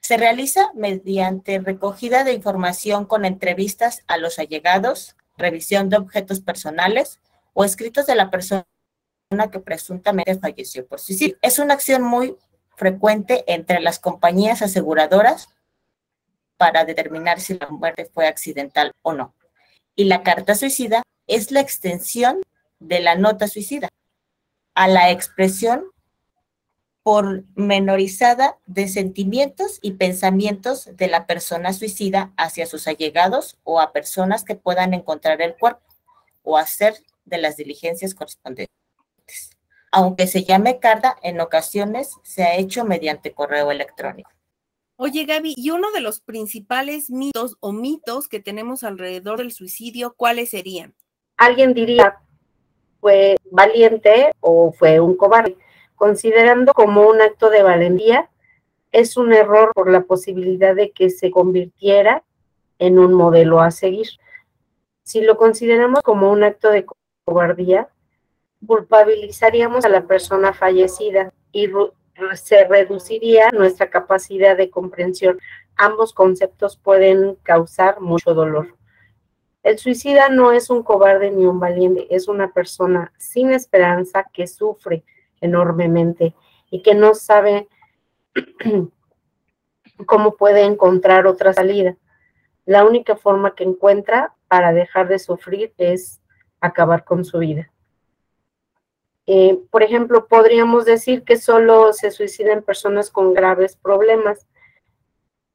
Se 0.00 0.16
realiza 0.16 0.70
mediante 0.74 1.58
recogida 1.60 2.24
de 2.24 2.34
información 2.34 3.06
con 3.06 3.24
entrevistas 3.24 4.04
a 4.06 4.18
los 4.18 4.38
allegados, 4.38 5.16
revisión 5.42 5.90
de 5.90 5.98
objetos 5.98 6.40
personales 6.40 7.20
o 7.52 7.64
escritos 7.64 8.06
de 8.06 8.14
la 8.14 8.30
persona 8.30 8.64
que 9.50 9.60
presuntamente 9.60 10.38
falleció 10.38 10.86
por 10.86 11.00
suicidio. 11.00 11.36
Es 11.42 11.58
una 11.58 11.74
acción 11.74 12.02
muy 12.02 12.36
frecuente 12.76 13.44
entre 13.46 13.80
las 13.80 13.98
compañías 13.98 14.62
aseguradoras 14.62 15.48
para 16.56 16.84
determinar 16.84 17.40
si 17.40 17.58
la 17.58 17.68
muerte 17.68 18.06
fue 18.06 18.26
accidental 18.26 18.92
o 19.02 19.12
no. 19.12 19.34
Y 19.94 20.04
la 20.04 20.22
carta 20.22 20.54
suicida 20.54 21.02
es 21.26 21.50
la 21.50 21.60
extensión 21.60 22.40
de 22.78 23.00
la 23.00 23.14
nota 23.14 23.48
suicida 23.48 23.88
a 24.74 24.88
la 24.88 25.10
expresión 25.10 25.84
pormenorizada 27.02 28.58
de 28.66 28.88
sentimientos 28.88 29.78
y 29.82 29.92
pensamientos 29.92 30.88
de 30.96 31.08
la 31.08 31.26
persona 31.26 31.72
suicida 31.72 32.32
hacia 32.36 32.66
sus 32.66 32.86
allegados 32.86 33.58
o 33.64 33.80
a 33.80 33.92
personas 33.92 34.44
que 34.44 34.54
puedan 34.54 34.94
encontrar 34.94 35.42
el 35.42 35.56
cuerpo 35.56 35.82
o 36.42 36.58
hacer 36.58 36.94
de 37.24 37.38
las 37.38 37.56
diligencias 37.56 38.14
correspondientes. 38.14 38.74
Aunque 39.90 40.26
se 40.26 40.44
llame 40.44 40.78
carta, 40.78 41.16
en 41.22 41.40
ocasiones 41.40 42.16
se 42.22 42.44
ha 42.44 42.56
hecho 42.56 42.84
mediante 42.84 43.32
correo 43.32 43.70
electrónico. 43.70 44.30
Oye, 44.96 45.24
Gaby, 45.24 45.54
y 45.56 45.70
uno 45.70 45.90
de 45.90 46.00
los 46.00 46.20
principales 46.20 47.10
mitos 47.10 47.56
o 47.60 47.72
mitos 47.72 48.28
que 48.28 48.40
tenemos 48.40 48.84
alrededor 48.84 49.38
del 49.38 49.52
suicidio, 49.52 50.14
¿cuáles 50.16 50.50
serían? 50.50 50.94
Alguien 51.36 51.74
diría, 51.74 52.20
fue 53.00 53.36
valiente 53.50 54.32
o 54.40 54.72
fue 54.72 55.00
un 55.00 55.16
cobarde. 55.16 55.56
Considerando 56.02 56.72
como 56.72 57.08
un 57.08 57.22
acto 57.22 57.48
de 57.48 57.62
valentía, 57.62 58.28
es 58.90 59.16
un 59.16 59.32
error 59.32 59.70
por 59.72 59.88
la 59.88 60.00
posibilidad 60.00 60.74
de 60.74 60.90
que 60.90 61.10
se 61.10 61.30
convirtiera 61.30 62.24
en 62.80 62.98
un 62.98 63.12
modelo 63.12 63.60
a 63.60 63.70
seguir. 63.70 64.08
Si 65.04 65.20
lo 65.20 65.36
consideramos 65.36 66.02
como 66.02 66.32
un 66.32 66.42
acto 66.42 66.70
de 66.70 66.86
cobardía, 67.24 67.88
culpabilizaríamos 68.66 69.84
a 69.84 69.90
la 69.90 70.08
persona 70.08 70.52
fallecida 70.52 71.32
y 71.52 71.70
se 72.34 72.64
reduciría 72.64 73.50
nuestra 73.52 73.88
capacidad 73.88 74.56
de 74.56 74.70
comprensión. 74.70 75.38
Ambos 75.76 76.12
conceptos 76.14 76.76
pueden 76.76 77.36
causar 77.44 78.00
mucho 78.00 78.34
dolor. 78.34 78.74
El 79.62 79.78
suicida 79.78 80.30
no 80.30 80.50
es 80.50 80.68
un 80.68 80.82
cobarde 80.82 81.30
ni 81.30 81.46
un 81.46 81.60
valiente, 81.60 82.08
es 82.10 82.26
una 82.26 82.52
persona 82.52 83.12
sin 83.18 83.52
esperanza 83.52 84.26
que 84.32 84.48
sufre 84.48 85.04
enormemente 85.42 86.34
y 86.70 86.80
que 86.80 86.94
no 86.94 87.14
sabe 87.14 87.68
cómo 90.06 90.36
puede 90.36 90.62
encontrar 90.62 91.26
otra 91.26 91.52
salida. 91.52 91.96
La 92.64 92.84
única 92.84 93.16
forma 93.16 93.54
que 93.54 93.64
encuentra 93.64 94.34
para 94.48 94.72
dejar 94.72 95.08
de 95.08 95.18
sufrir 95.18 95.74
es 95.76 96.22
acabar 96.60 97.04
con 97.04 97.24
su 97.24 97.38
vida. 97.38 97.70
Eh, 99.26 99.60
por 99.70 99.82
ejemplo, 99.82 100.26
podríamos 100.26 100.84
decir 100.84 101.22
que 101.22 101.36
solo 101.36 101.92
se 101.92 102.10
suicidan 102.10 102.62
personas 102.62 103.10
con 103.10 103.34
graves 103.34 103.76
problemas, 103.76 104.46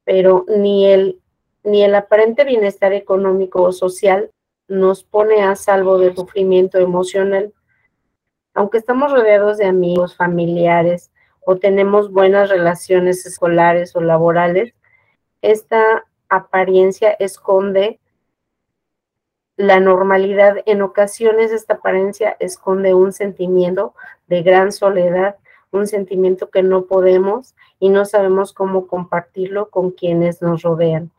pero 0.04 0.44
ni 0.48 0.86
el, 0.86 1.20
ni 1.64 1.82
el 1.82 1.94
aparente 1.94 2.44
bienestar 2.44 2.92
económico 2.92 3.62
o 3.62 3.72
social 3.72 4.30
nos 4.68 5.02
pone 5.02 5.42
a 5.42 5.54
salvo 5.56 5.98
del 5.98 6.14
sufrimiento 6.14 6.78
emocional. 6.78 7.52
Aunque 8.58 8.78
estamos 8.78 9.12
rodeados 9.12 9.56
de 9.56 9.66
amigos, 9.66 10.16
familiares 10.16 11.12
o 11.46 11.58
tenemos 11.58 12.10
buenas 12.10 12.48
relaciones 12.48 13.24
escolares 13.24 13.94
o 13.94 14.00
laborales, 14.00 14.74
esta 15.42 16.04
apariencia 16.28 17.12
esconde 17.20 18.00
la 19.56 19.78
normalidad 19.78 20.56
en 20.66 20.82
ocasiones 20.82 21.52
esta 21.52 21.74
apariencia 21.74 22.36
esconde 22.40 22.94
un 22.94 23.12
sentimiento 23.12 23.94
de 24.26 24.42
gran 24.42 24.72
soledad, 24.72 25.36
un 25.70 25.86
sentimiento 25.86 26.50
que 26.50 26.64
no 26.64 26.86
podemos 26.86 27.54
y 27.78 27.90
no 27.90 28.06
sabemos 28.06 28.52
cómo 28.52 28.88
compartirlo 28.88 29.70
con 29.70 29.92
quienes 29.92 30.42
nos 30.42 30.62
rodean. 30.62 31.12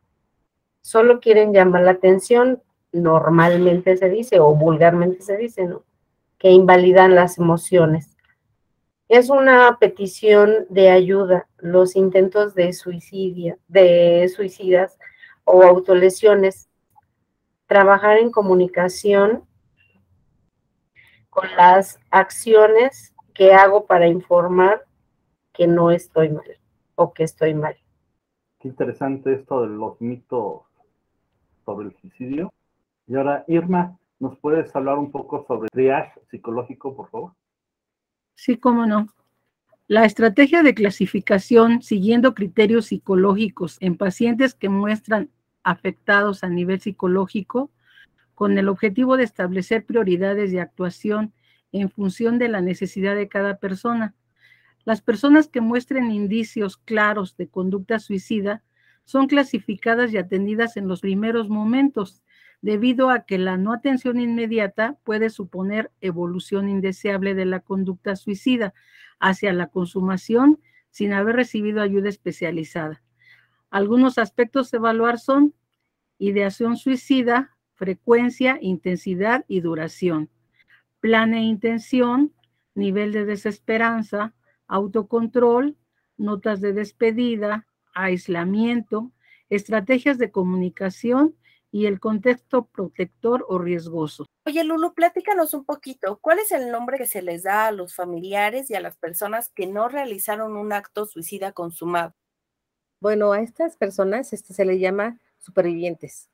Solo 0.82 1.22
quieren 1.22 1.54
llamar 1.54 1.84
la 1.84 1.92
atención, 1.92 2.62
normalmente 2.92 3.96
se 3.96 4.10
dice 4.10 4.42
o 4.42 4.54
vulgarmente 4.56 5.22
se 5.22 5.38
dice, 5.38 5.64
¿no? 5.64 5.84
Que 6.40 6.50
invalidan 6.50 7.14
las 7.14 7.38
emociones. 7.38 8.18
Es 9.08 9.30
una 9.30 9.78
petición 9.80 10.66
de 10.70 10.90
ayuda. 10.90 11.48
Los 11.58 11.96
intentos 11.96 12.56
de 12.56 12.74
suicidio, 12.74 13.60
de 13.68 14.28
suicidas 14.36 14.98
o 15.44 15.64
autolesiones 15.64 16.70
trabajar 17.70 18.18
en 18.18 18.32
comunicación 18.32 19.44
con 21.30 21.48
las 21.56 22.00
acciones 22.10 23.14
que 23.36 23.54
hago 23.54 23.86
para 23.86 24.08
informar 24.08 24.86
que 25.54 25.68
no 25.68 25.92
estoy 25.92 26.30
mal 26.30 26.58
o 26.96 27.14
que 27.14 27.24
estoy 27.24 27.54
mal. 27.54 27.78
Qué 28.60 28.70
interesante 28.70 29.34
esto 29.34 29.62
de 29.62 29.68
los 29.68 30.02
mitos 30.02 30.64
sobre 31.64 31.90
el 31.90 31.96
suicidio. 32.02 32.52
Y 33.08 33.16
ahora, 33.16 33.46
Irma, 33.48 33.98
¿nos 34.20 34.38
puedes 34.40 34.76
hablar 34.76 34.98
un 34.98 35.12
poco 35.12 35.46
sobre 35.48 35.70
triage 35.70 36.20
psicológico, 36.30 36.96
por 36.96 37.10
favor? 37.10 37.34
Sí, 38.36 38.58
cómo 38.58 38.86
no. 38.86 39.08
La 39.88 40.06
estrategia 40.06 40.62
de 40.62 40.76
clasificación 40.76 41.82
siguiendo 41.82 42.36
criterios 42.36 42.88
psicológicos 42.88 43.78
en 43.80 43.98
pacientes 43.98 44.54
que 44.54 44.70
muestran 44.70 45.30
afectados 45.64 46.44
a 46.44 46.50
nivel 46.50 46.80
psicológico 46.80 47.72
con 48.36 48.58
el 48.58 48.70
objetivo 48.70 49.18
de 49.18 49.24
establecer 49.24 49.86
prioridades 49.86 50.52
de 50.52 50.62
actuación 50.62 51.34
en 51.72 51.90
función 51.90 52.40
de 52.40 52.50
la 52.50 52.62
necesidad 52.62 53.16
de 53.16 53.28
cada 53.28 53.58
persona. 53.58 54.14
Las 54.86 55.02
personas 55.02 55.48
que 55.48 55.62
muestren 55.62 56.12
indicios 56.12 56.78
claros 56.78 57.36
de 57.36 57.48
conducta 57.48 58.00
suicida 58.00 58.64
son 59.06 59.28
clasificadas 59.28 60.14
y 60.14 60.18
atendidas 60.18 60.78
en 60.78 60.88
los 60.88 61.02
primeros 61.02 61.50
momentos, 61.50 62.22
debido 62.62 63.10
a 63.10 63.26
que 63.26 63.38
la 63.38 63.58
no 63.58 63.74
atención 63.74 64.20
inmediata 64.20 64.98
puede 65.04 65.30
suponer 65.30 65.92
evolución 66.02 66.70
indeseable 66.70 67.36
de 67.36 67.46
la 67.46 67.62
conducta 67.62 68.16
suicida 68.16 68.74
hacia 69.20 69.54
la 69.54 69.68
consumación 69.68 70.60
sin 70.90 71.14
haber 71.14 71.36
recibido 71.36 71.82
ayuda 71.82 72.10
especializada. 72.10 73.02
Algunos 73.70 74.18
aspectos 74.18 74.74
a 74.74 74.78
evaluar 74.78 75.20
son 75.20 75.54
ideación 76.18 76.76
suicida, 76.76 77.56
frecuencia, 77.76 78.58
intensidad 78.62 79.46
y 79.48 79.62
duración 79.62 80.30
plan 81.00 81.34
e 81.34 81.44
intención, 81.44 82.34
nivel 82.76 83.12
de 83.12 83.26
desesperanza, 83.26 84.34
autocontrol, 84.68 85.78
notas 86.18 86.62
de 86.62 86.74
despedida, 86.74 87.66
aislamiento, 87.94 89.12
estrategias 89.50 90.18
de 90.18 90.32
comunicación 90.32 91.36
y 91.72 91.86
el 91.86 92.00
contexto 92.00 92.66
protector 92.66 93.46
o 93.48 93.60
riesgoso. 93.60 94.26
Oye, 94.46 94.64
Lulu, 94.64 94.94
platícanos 94.94 95.54
un 95.54 95.66
poquito. 95.66 96.18
¿Cuál 96.22 96.40
es 96.40 96.52
el 96.52 96.72
nombre 96.72 96.98
que 96.98 97.06
se 97.06 97.22
les 97.22 97.44
da 97.44 97.68
a 97.68 97.72
los 97.72 97.94
familiares 97.94 98.70
y 98.70 98.76
a 98.76 98.82
las 98.82 98.98
personas 98.98 99.50
que 99.50 99.68
no 99.68 99.88
realizaron 99.88 100.58
un 100.58 100.74
acto 100.74 101.06
suicida 101.06 101.52
consumado? 101.52 102.16
Bueno, 103.00 103.32
a 103.32 103.42
estas 103.42 103.78
personas 103.78 104.34
este, 104.34 104.54
se 104.54 104.66
les 104.66 104.80
llama 104.80 105.20
supervivientes. 105.38 106.30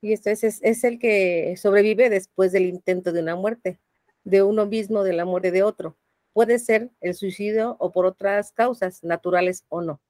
Y 0.00 0.12
esto 0.12 0.30
es, 0.30 0.42
es, 0.42 0.84
el 0.84 0.98
que 0.98 1.54
sobrevive 1.56 2.10
después 2.10 2.52
del 2.52 2.64
intento 2.66 3.12
de 3.12 3.22
una 3.22 3.36
muerte, 3.36 3.78
de 4.24 4.42
uno 4.42 4.66
mismo, 4.66 5.02
de 5.02 5.12
la 5.12 5.24
muerte 5.24 5.50
de 5.50 5.62
otro. 5.62 5.96
Puede 6.32 6.58
ser 6.58 6.90
el 7.00 7.14
suicidio 7.14 7.76
o 7.78 7.92
por 7.92 8.06
otras 8.06 8.52
causas, 8.52 9.04
naturales 9.04 9.64
o 9.68 9.82
no. 9.82 10.00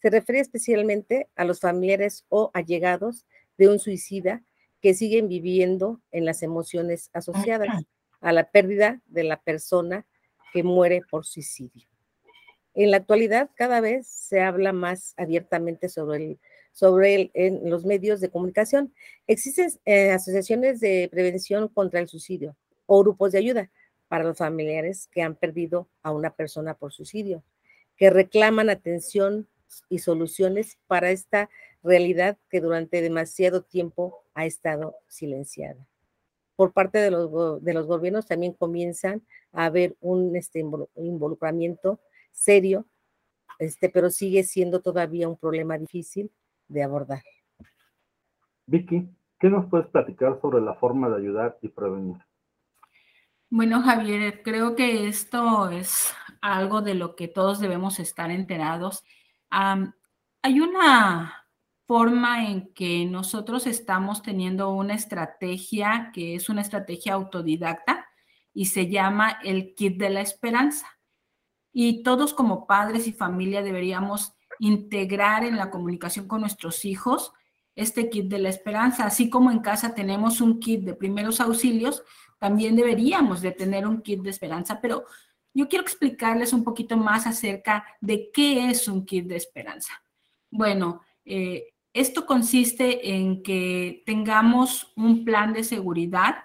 Se 0.00 0.10
refiere 0.10 0.40
especialmente 0.40 1.28
a 1.36 1.44
los 1.44 1.60
familiares 1.60 2.24
o 2.28 2.50
allegados 2.54 3.26
de 3.60 3.68
un 3.68 3.78
suicida 3.78 4.42
que 4.80 4.94
siguen 4.94 5.28
viviendo 5.28 6.00
en 6.12 6.24
las 6.24 6.42
emociones 6.42 7.10
asociadas 7.12 7.68
a 8.22 8.32
la 8.32 8.50
pérdida 8.50 9.02
de 9.04 9.22
la 9.22 9.42
persona 9.42 10.06
que 10.54 10.62
muere 10.62 11.02
por 11.10 11.26
suicidio. 11.26 11.86
En 12.72 12.90
la 12.90 12.96
actualidad, 12.96 13.50
cada 13.54 13.82
vez 13.82 14.06
se 14.06 14.40
habla 14.40 14.72
más 14.72 15.12
abiertamente 15.18 15.90
sobre 15.90 16.16
el 16.16 16.40
sobre 16.72 17.14
el, 17.14 17.30
en 17.34 17.68
los 17.68 17.84
medios 17.84 18.20
de 18.20 18.30
comunicación. 18.30 18.94
Existen 19.26 19.70
eh, 19.84 20.12
asociaciones 20.12 20.80
de 20.80 21.10
prevención 21.10 21.68
contra 21.68 22.00
el 22.00 22.08
suicidio 22.08 22.56
o 22.86 23.00
grupos 23.00 23.32
de 23.32 23.38
ayuda 23.38 23.70
para 24.08 24.24
los 24.24 24.38
familiares 24.38 25.08
que 25.12 25.20
han 25.20 25.34
perdido 25.34 25.90
a 26.02 26.12
una 26.12 26.30
persona 26.30 26.72
por 26.72 26.92
suicidio, 26.92 27.42
que 27.96 28.08
reclaman 28.08 28.70
atención 28.70 29.48
y 29.90 29.98
soluciones 29.98 30.78
para 30.86 31.10
esta 31.10 31.50
realidad 31.82 32.38
que 32.48 32.60
durante 32.60 33.02
demasiado 33.02 33.62
tiempo 33.62 34.24
ha 34.34 34.44
estado 34.46 34.96
silenciada. 35.08 35.86
Por 36.56 36.72
parte 36.72 36.98
de 36.98 37.10
los, 37.10 37.62
de 37.62 37.74
los 37.74 37.86
gobiernos 37.86 38.26
también 38.26 38.52
comienzan 38.52 39.22
a 39.52 39.64
haber 39.66 39.96
un 40.00 40.36
este, 40.36 40.60
involucramiento 40.96 42.00
serio, 42.32 42.86
este, 43.58 43.88
pero 43.88 44.10
sigue 44.10 44.44
siendo 44.44 44.80
todavía 44.80 45.28
un 45.28 45.36
problema 45.36 45.78
difícil 45.78 46.30
de 46.68 46.82
abordar. 46.82 47.22
Vicky, 48.66 49.08
¿qué 49.38 49.48
nos 49.48 49.66
puedes 49.66 49.86
platicar 49.88 50.38
sobre 50.40 50.60
la 50.60 50.74
forma 50.74 51.08
de 51.08 51.16
ayudar 51.16 51.58
y 51.62 51.68
prevenir? 51.68 52.16
Bueno, 53.48 53.82
Javier, 53.82 54.42
creo 54.42 54.76
que 54.76 55.08
esto 55.08 55.70
es 55.70 56.12
algo 56.40 56.82
de 56.82 56.94
lo 56.94 57.16
que 57.16 57.26
todos 57.26 57.58
debemos 57.58 57.98
estar 57.98 58.30
enterados. 58.30 59.02
hay 59.50 60.60
una 60.60 61.39
forma 61.90 62.48
en 62.48 62.72
que 62.72 63.04
nosotros 63.04 63.66
estamos 63.66 64.22
teniendo 64.22 64.70
una 64.70 64.94
estrategia 64.94 66.12
que 66.14 66.36
es 66.36 66.48
una 66.48 66.60
estrategia 66.60 67.14
autodidacta 67.14 68.06
y 68.54 68.66
se 68.66 68.88
llama 68.88 69.40
el 69.42 69.74
kit 69.74 69.98
de 69.98 70.08
la 70.10 70.20
esperanza. 70.20 70.86
Y 71.72 72.04
todos 72.04 72.32
como 72.32 72.68
padres 72.68 73.08
y 73.08 73.12
familia 73.12 73.60
deberíamos 73.62 74.34
integrar 74.60 75.42
en 75.42 75.56
la 75.56 75.68
comunicación 75.68 76.28
con 76.28 76.42
nuestros 76.42 76.84
hijos 76.84 77.32
este 77.74 78.08
kit 78.08 78.26
de 78.26 78.38
la 78.38 78.50
esperanza. 78.50 79.04
Así 79.04 79.28
como 79.28 79.50
en 79.50 79.58
casa 79.58 79.92
tenemos 79.92 80.40
un 80.40 80.60
kit 80.60 80.82
de 80.82 80.94
primeros 80.94 81.40
auxilios, 81.40 82.04
también 82.38 82.76
deberíamos 82.76 83.40
de 83.40 83.50
tener 83.50 83.84
un 83.84 84.00
kit 84.00 84.22
de 84.22 84.30
esperanza, 84.30 84.80
pero 84.80 85.06
yo 85.52 85.68
quiero 85.68 85.82
explicarles 85.82 86.52
un 86.52 86.62
poquito 86.62 86.96
más 86.96 87.26
acerca 87.26 87.84
de 88.00 88.30
qué 88.32 88.70
es 88.70 88.86
un 88.86 89.04
kit 89.04 89.26
de 89.26 89.34
esperanza. 89.34 90.04
Bueno, 90.52 91.00
eh, 91.24 91.64
esto 91.92 92.26
consiste 92.26 93.14
en 93.14 93.42
que 93.42 94.02
tengamos 94.06 94.92
un 94.96 95.24
plan 95.24 95.52
de 95.52 95.64
seguridad 95.64 96.44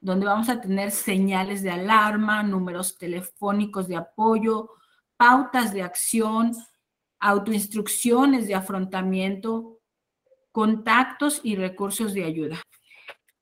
donde 0.00 0.26
vamos 0.26 0.48
a 0.48 0.60
tener 0.60 0.90
señales 0.90 1.62
de 1.62 1.70
alarma, 1.70 2.42
números 2.42 2.98
telefónicos 2.98 3.86
de 3.86 3.96
apoyo, 3.96 4.70
pautas 5.16 5.72
de 5.72 5.82
acción, 5.82 6.52
autoinstrucciones 7.20 8.48
de 8.48 8.56
afrontamiento, 8.56 9.78
contactos 10.50 11.40
y 11.44 11.54
recursos 11.54 12.14
de 12.14 12.24
ayuda. 12.24 12.60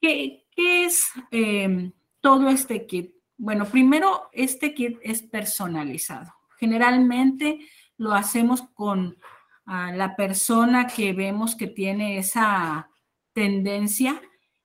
¿Qué, 0.00 0.46
es 0.54 1.06
em, 1.30 1.92
todo 2.20 2.50
este 2.50 2.86
kit? 2.86 3.14
Bueno, 3.38 3.64
primero, 3.64 4.28
este 4.32 4.74
kit 4.74 4.98
es 5.02 5.22
personalizado. 5.22 6.30
Generalmente 6.58 7.66
lo 7.96 8.12
hacemos 8.12 8.62
con 8.74 9.16
ah, 9.66 9.92
la 9.92 10.16
persona 10.16 10.86
que 10.86 11.12
vemos 11.12 11.56
que 11.56 11.66
tiene 11.66 12.18
esa 12.18 12.90
tendencia 13.32 14.20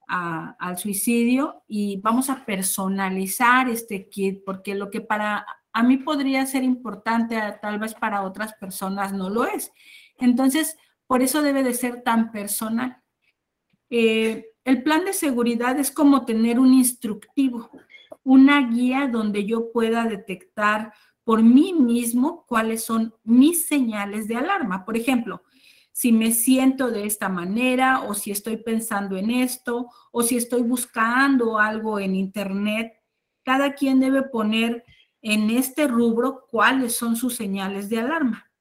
al 0.07 0.77
suicidio 0.77 1.63
y 1.67 1.99
vamos 1.99 2.29
a 2.29 2.45
personalizar 2.45 3.69
este 3.69 4.07
kit 4.07 4.43
porque 4.45 4.75
lo 4.75 4.91
que 4.91 5.01
para 5.01 5.45
a 5.75 5.83
mí 5.83 5.97
podría 5.97 6.45
ser 6.45 6.63
importante, 6.63 7.37
tal 7.61 7.79
vez 7.79 7.93
para 7.93 8.23
otras 8.23 8.53
personas 8.53 9.11
no 9.11 9.29
lo 9.29 9.45
es. 9.45 9.73
Entonces, 10.17 10.77
por 11.05 11.21
eso 11.21 11.41
debe 11.41 11.63
de 11.63 11.73
ser 11.73 12.01
tan 12.01 12.31
personal. 12.31 13.03
Eh, 13.89 14.45
el 14.63 14.83
plan 14.83 15.03
de 15.03 15.11
seguridad 15.11 15.77
es 15.77 15.91
como 15.91 16.23
tener 16.23 16.59
un 16.59 16.73
instructivo, 16.73 17.69
una 18.23 18.61
guía 18.69 19.09
donde 19.11 19.45
yo 19.45 19.73
pueda 19.73 20.05
detectar 20.05 20.93
por 21.25 21.43
mí 21.43 21.73
mismo 21.73 22.45
cuáles 22.47 22.85
son 22.85 23.13
mis 23.23 23.67
señales 23.67 24.29
de 24.29 24.37
alarma. 24.37 24.85
Por 24.85 24.95
ejemplo, 24.95 25.43
si 25.91 26.11
me 26.11 26.31
siento 26.31 26.91
de 26.91 27.05
esta 27.05 27.29
manera 27.29 28.01
o 28.01 28.13
si 28.13 28.29
estoy 28.31 28.57
pensando 28.57 29.17
en 29.17 29.31
esto 29.31 29.89
o 30.11 30.21
si 30.21 30.37
estoy 30.37 30.61
buscando 30.61 31.57
algo 31.57 31.99
en 31.99 32.15
internet, 32.15 32.93
cada 33.43 33.73
quien 33.73 33.99
debe 33.99 34.21
poner 34.21 34.85
en 35.21 35.49
este 35.49 35.87
rubro 35.87 36.45
cuáles 36.49 36.95
son 36.95 37.15
sus 37.15 37.35
señales 37.35 37.89
de 37.89 37.99
alarma. 37.99 38.51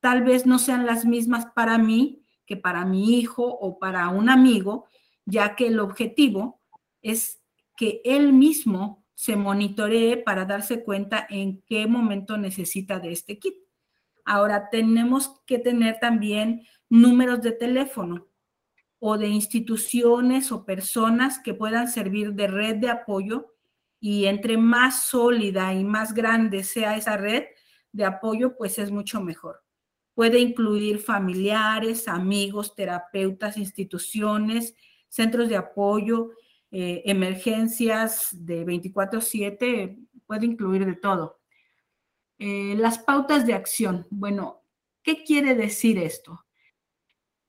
Tal 0.00 0.24
vez 0.24 0.46
no 0.46 0.58
sean 0.58 0.86
las 0.86 1.04
mismas 1.04 1.46
para 1.54 1.78
mí 1.78 2.24
que 2.44 2.56
para 2.56 2.84
mi 2.84 3.18
hijo 3.20 3.44
o 3.44 3.78
para 3.78 4.08
un 4.08 4.28
amigo, 4.28 4.86
ya 5.24 5.54
que 5.54 5.68
el 5.68 5.78
objetivo 5.78 6.60
es 7.02 7.40
que 7.76 8.00
él 8.04 8.32
mismo 8.32 8.99
se 9.20 9.36
monitoree 9.36 10.16
para 10.16 10.46
darse 10.46 10.82
cuenta 10.82 11.26
en 11.28 11.60
qué 11.66 11.86
momento 11.86 12.38
necesita 12.38 13.00
de 13.00 13.12
este 13.12 13.38
kit. 13.38 13.54
Ahora 14.24 14.70
tenemos 14.70 15.42
que 15.44 15.58
tener 15.58 15.98
también 16.00 16.66
números 16.88 17.42
de 17.42 17.52
teléfono 17.52 18.28
o 18.98 19.18
de 19.18 19.28
instituciones 19.28 20.50
o 20.52 20.64
personas 20.64 21.38
que 21.38 21.52
puedan 21.52 21.88
servir 21.90 22.32
de 22.32 22.46
red 22.46 22.76
de 22.76 22.88
apoyo 22.88 23.52
y 24.00 24.24
entre 24.24 24.56
más 24.56 25.04
sólida 25.04 25.74
y 25.74 25.84
más 25.84 26.14
grande 26.14 26.64
sea 26.64 26.96
esa 26.96 27.18
red 27.18 27.44
de 27.92 28.06
apoyo, 28.06 28.56
pues 28.56 28.78
es 28.78 28.90
mucho 28.90 29.20
mejor. 29.20 29.62
Puede 30.14 30.38
incluir 30.38 30.98
familiares, 30.98 32.08
amigos, 32.08 32.74
terapeutas, 32.74 33.58
instituciones, 33.58 34.74
centros 35.10 35.50
de 35.50 35.56
apoyo, 35.56 36.30
eh, 36.70 37.02
emergencias 37.06 38.28
de 38.32 38.64
24/7, 38.64 39.98
puede 40.26 40.46
incluir 40.46 40.86
de 40.86 40.94
todo. 40.94 41.40
Eh, 42.38 42.74
las 42.76 42.98
pautas 42.98 43.46
de 43.46 43.54
acción. 43.54 44.06
Bueno, 44.10 44.62
¿qué 45.02 45.24
quiere 45.24 45.54
decir 45.54 45.98
esto? 45.98 46.46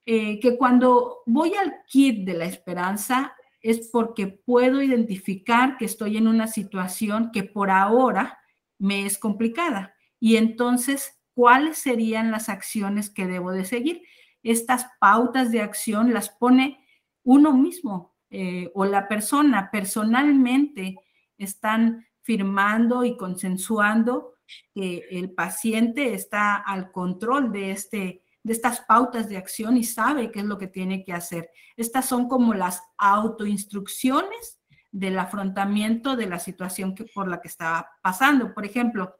Eh, 0.06 0.40
que 0.40 0.58
cuando 0.58 1.20
voy 1.28 1.54
al 1.54 1.84
kit 1.88 2.26
de 2.26 2.34
la 2.34 2.46
esperanza 2.46 3.36
es 3.62 3.90
porque 3.92 4.28
puedo 4.28 4.82
identificar 4.82 5.78
que 5.78 5.86
estoy 5.86 6.18
en 6.18 6.28
una 6.28 6.48
situación 6.48 7.32
que 7.32 7.44
por 7.44 7.70
ahora 7.70 8.40
me 8.80 9.06
es 9.06 9.20
complicada. 9.20 9.94
Y 10.20 10.38
entonces, 10.38 11.22
¿cuáles 11.36 11.78
serían 11.78 12.32
las 12.32 12.50
acciones 12.50 13.12
que 13.12 13.28
debo 13.28 13.52
de 13.52 13.66
seguir? 13.66 14.02
Estas 14.42 14.88
pautas 15.00 15.52
de 15.52 15.62
acción 15.62 16.14
las 16.14 16.30
pone 16.30 16.84
uno 17.24 17.54
mismo 17.56 18.11
eh, 18.32 18.72
o 18.74 18.86
la 18.86 19.10
persona 19.10 19.70
personalmente 19.70 20.96
están 21.38 22.08
firmando 22.22 23.04
y 23.04 23.18
consensuando 23.18 24.36
que 24.74 25.06
el 25.12 25.32
paciente 25.32 26.14
está 26.14 26.56
al 26.56 26.92
control 26.92 27.52
de, 27.52 27.72
este, 27.72 28.24
de 28.44 28.54
estas 28.54 28.82
pautas 28.82 29.28
de 29.28 29.38
acción 29.38 29.76
y 29.76 29.84
sabe 29.84 30.32
qué 30.32 30.40
es 30.40 30.46
lo 30.46 30.58
que 30.58 30.68
tiene 30.68 31.04
que 31.04 31.14
hacer. 31.14 31.50
Estas 31.76 32.06
son 32.06 32.30
como 32.30 32.54
las 32.54 32.82
autoinstrucciones 32.98 34.60
del 34.92 35.20
afrontamiento 35.20 36.16
de 36.16 36.28
la 36.28 36.40
situación 36.40 36.96
que, 36.96 37.06
por 37.06 37.28
la 37.28 37.42
que 37.42 37.50
estaba 37.50 37.90
pasando. 38.02 38.54
Por 38.54 38.66
ejemplo, 38.66 39.16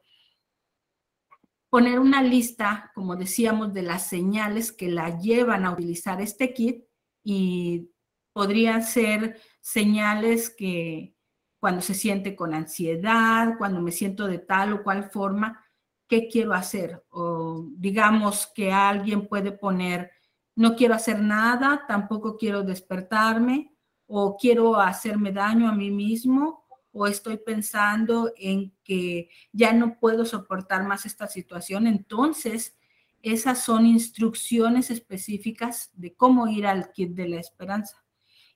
poner 1.68 1.98
una 1.98 2.22
lista, 2.22 2.90
como 2.94 3.16
decíamos, 3.16 3.72
de 3.72 3.82
las 3.82 4.06
señales 4.06 4.72
que 4.72 4.88
la 4.88 5.18
llevan 5.18 5.64
a 5.64 5.72
utilizar 5.72 6.20
este 6.20 6.52
kit 6.52 6.84
y 7.24 7.90
podrían 8.32 8.82
ser 8.82 9.40
señales 9.60 10.50
que 10.50 11.14
cuando 11.60 11.80
se 11.80 11.94
siente 11.94 12.34
con 12.34 12.54
ansiedad, 12.54 13.54
cuando 13.56 13.80
me 13.80 13.92
siento 13.92 14.26
de 14.26 14.38
tal 14.38 14.72
o 14.72 14.82
cual 14.82 15.10
forma, 15.10 15.64
¿qué 16.08 16.28
quiero 16.28 16.52
hacer? 16.54 17.04
O 17.10 17.66
digamos 17.76 18.48
que 18.54 18.72
alguien 18.72 19.28
puede 19.28 19.52
poner, 19.52 20.10
no 20.56 20.74
quiero 20.74 20.94
hacer 20.94 21.20
nada, 21.20 21.84
tampoco 21.86 22.36
quiero 22.36 22.62
despertarme, 22.62 23.72
o 24.06 24.36
quiero 24.36 24.76
hacerme 24.76 25.32
daño 25.32 25.68
a 25.68 25.74
mí 25.74 25.90
mismo, 25.90 26.66
o 26.92 27.06
estoy 27.06 27.38
pensando 27.38 28.32
en 28.36 28.74
que 28.84 29.30
ya 29.52 29.72
no 29.72 29.98
puedo 29.98 30.26
soportar 30.26 30.84
más 30.84 31.06
esta 31.06 31.26
situación. 31.26 31.86
Entonces, 31.86 32.76
esas 33.22 33.64
son 33.64 33.86
instrucciones 33.86 34.90
específicas 34.90 35.90
de 35.94 36.14
cómo 36.14 36.48
ir 36.48 36.66
al 36.66 36.90
kit 36.90 37.12
de 37.12 37.28
la 37.28 37.40
esperanza. 37.40 38.01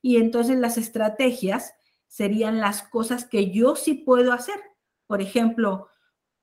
Y 0.06 0.18
entonces 0.18 0.56
las 0.56 0.78
estrategias 0.78 1.74
serían 2.06 2.60
las 2.60 2.84
cosas 2.84 3.24
que 3.24 3.50
yo 3.50 3.74
sí 3.74 3.94
puedo 3.94 4.32
hacer. 4.32 4.54
Por 5.08 5.20
ejemplo, 5.20 5.88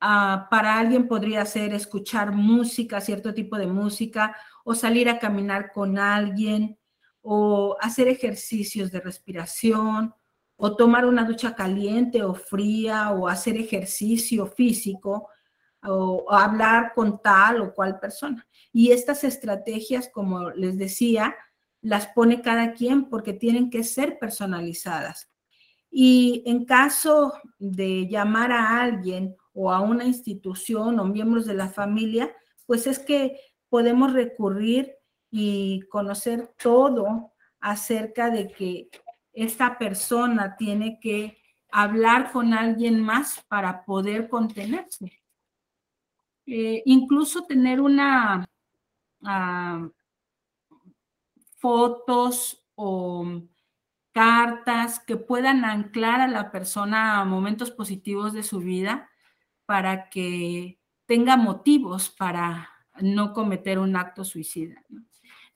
ah, 0.02 0.50
para 0.52 0.78
alguien 0.78 1.08
podría 1.08 1.46
ser 1.46 1.74
escuchar 1.74 2.34
música, 2.34 3.00
cierto 3.00 3.34
tipo 3.34 3.58
de 3.58 3.68
música, 3.68 4.36
o 4.66 4.76
salir 4.76 5.08
a 5.08 5.18
caminar 5.18 5.72
con 5.72 5.98
alguien, 5.98 6.78
o 7.22 7.78
hacer 7.80 8.10
ejercicios 8.10 8.92
de 8.92 9.00
respiración, 9.00 10.14
o 10.58 10.76
tomar 10.76 11.06
una 11.06 11.24
ducha 11.24 11.56
caliente 11.56 12.22
o 12.22 12.34
fría, 12.34 13.12
o 13.12 13.30
hacer 13.30 13.56
ejercicio 13.56 14.46
físico, 14.46 15.30
o, 15.84 16.26
o 16.28 16.34
hablar 16.34 16.92
con 16.94 17.22
tal 17.22 17.62
o 17.62 17.74
cual 17.74 17.98
persona. 17.98 18.46
Y 18.74 18.92
estas 18.92 19.24
estrategias, 19.24 20.10
como 20.10 20.50
les 20.50 20.78
decía, 20.78 21.34
las 21.84 22.08
pone 22.08 22.42
cada 22.42 22.74
quien 22.74 23.10
porque 23.10 23.34
tienen 23.34 23.70
que 23.70 23.84
ser 23.84 24.18
personalizadas. 24.18 25.30
Y 25.92 26.42
en 26.48 26.66
caso 26.66 27.34
de 27.60 28.08
llamar 28.08 28.52
a 28.52 28.82
alguien 28.82 29.36
o 29.54 29.72
a 29.72 29.82
una 29.82 30.06
institución 30.06 31.00
o 31.00 31.06
miembros 31.06 31.46
de 31.46 31.54
la 31.54 31.70
familia, 31.70 32.34
pues 32.66 32.88
es 32.88 32.98
que 32.98 33.38
podemos 33.70 34.14
recurrir 34.14 34.94
y 35.30 35.82
conocer 35.90 36.54
todo 36.58 37.34
acerca 37.60 38.30
de 38.30 38.48
que 38.48 38.90
esta 39.34 39.78
persona 39.78 40.56
tiene 40.58 41.00
que 41.00 41.38
hablar 41.70 42.32
con 42.32 42.54
alguien 42.54 43.02
más 43.02 43.44
para 43.48 43.84
poder 43.84 44.30
contenerse. 44.30 45.12
Eh, 46.46 46.82
incluso 46.86 47.44
tener 47.46 47.82
una 47.82 48.46
ah, 49.24 49.90
fotos 51.64 52.62
o 52.76 53.42
cartas 54.12 55.00
que 55.00 55.16
puedan 55.16 55.64
anclar 55.64 56.20
a 56.20 56.28
la 56.28 56.52
persona 56.52 57.22
a 57.22 57.26
momentos 57.26 57.72
positivos 57.72 58.34
de 58.34 58.44
su 58.44 58.60
vida 58.60 59.10
para 59.66 60.10
que 60.10 60.78
tenga 61.06 61.38
motivos 61.38 62.10
para 62.10 62.70
no 63.00 63.32
cometer 63.32 63.80
un 63.80 63.96
acto 63.96 64.26
suicida. 64.26 64.84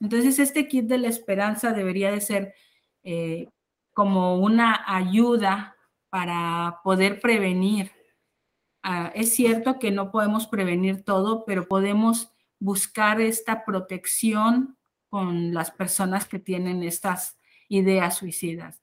Entonces, 0.00 0.38
este 0.38 0.66
kit 0.66 0.86
de 0.86 0.96
la 0.96 1.08
esperanza 1.08 1.74
debería 1.74 2.10
de 2.10 2.22
ser 2.22 2.54
eh, 3.02 3.50
como 3.92 4.38
una 4.38 4.82
ayuda 4.86 5.76
para 6.08 6.80
poder 6.84 7.20
prevenir. 7.20 7.92
Ah, 8.82 9.12
es 9.14 9.34
cierto 9.34 9.78
que 9.78 9.90
no 9.90 10.10
podemos 10.10 10.46
prevenir 10.46 11.04
todo, 11.04 11.44
pero 11.44 11.68
podemos 11.68 12.32
buscar 12.58 13.20
esta 13.20 13.66
protección 13.66 14.77
con 15.08 15.54
las 15.54 15.70
personas 15.70 16.26
que 16.26 16.38
tienen 16.38 16.82
estas 16.82 17.38
ideas 17.68 18.16
suicidas. 18.16 18.80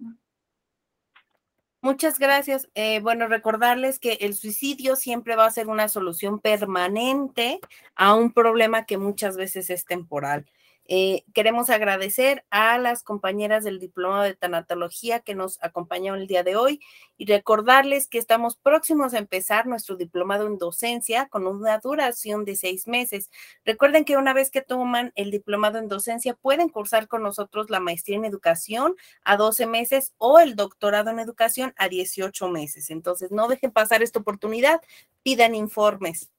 Muchas 1.81 2.17
gracias. 2.17 2.67
Eh, 2.73 2.99
bueno, 2.99 3.27
recordarles 3.27 3.99
que 3.99 4.13
el 4.21 4.33
suicidio 4.33 4.95
siempre 4.95 5.35
va 5.35 5.45
a 5.45 5.51
ser 5.51 5.67
una 5.67 5.87
solución 5.87 6.39
permanente 6.39 7.59
a 7.95 8.15
un 8.15 8.31
problema 8.31 8.85
que 8.85 8.97
muchas 8.97 9.37
veces 9.37 9.69
es 9.69 9.85
temporal. 9.85 10.47
Eh, 10.87 11.23
queremos 11.33 11.71
agradecer 11.71 12.45
a 12.51 12.77
las 12.77 13.01
compañeras 13.01 13.63
del 13.63 13.79
Diplomado 13.79 14.23
de 14.23 14.35
Tanatología 14.35 15.19
que 15.19 15.33
nos 15.33 15.57
acompañaron 15.63 16.21
el 16.21 16.27
día 16.27 16.43
de 16.43 16.55
hoy 16.55 16.79
y 17.17 17.25
recordarles 17.25 18.07
que 18.07 18.19
estamos 18.19 18.55
próximos 18.55 19.15
a 19.15 19.17
empezar 19.17 19.65
nuestro 19.65 19.95
diplomado 19.95 20.45
en 20.45 20.59
docencia 20.59 21.27
con 21.27 21.47
una 21.47 21.79
duración 21.79 22.45
de 22.45 22.55
seis 22.55 22.87
meses. 22.87 23.31
Recuerden 23.65 24.05
que 24.05 24.17
una 24.17 24.33
vez 24.33 24.51
que 24.51 24.61
toman 24.61 25.11
el 25.15 25.31
diplomado 25.31 25.79
en 25.79 25.87
docencia 25.87 26.35
pueden 26.35 26.69
cursar 26.69 27.07
con 27.07 27.23
nosotros 27.23 27.71
la 27.71 27.79
maestría 27.79 28.17
en 28.17 28.25
educación 28.25 28.95
a 29.23 29.37
12 29.37 29.65
meses 29.65 30.13
o 30.19 30.39
el 30.39 30.55
doctorado 30.55 31.09
en 31.09 31.19
educación 31.19 31.73
a 31.77 31.89
18 31.89 32.47
meses. 32.49 32.91
Entonces, 32.91 33.31
no 33.31 33.47
dejen 33.47 33.71
pasar 33.71 34.03
esta 34.03 34.19
oportunidad, 34.19 34.81
pidan 35.23 35.55
informes. 35.55 36.29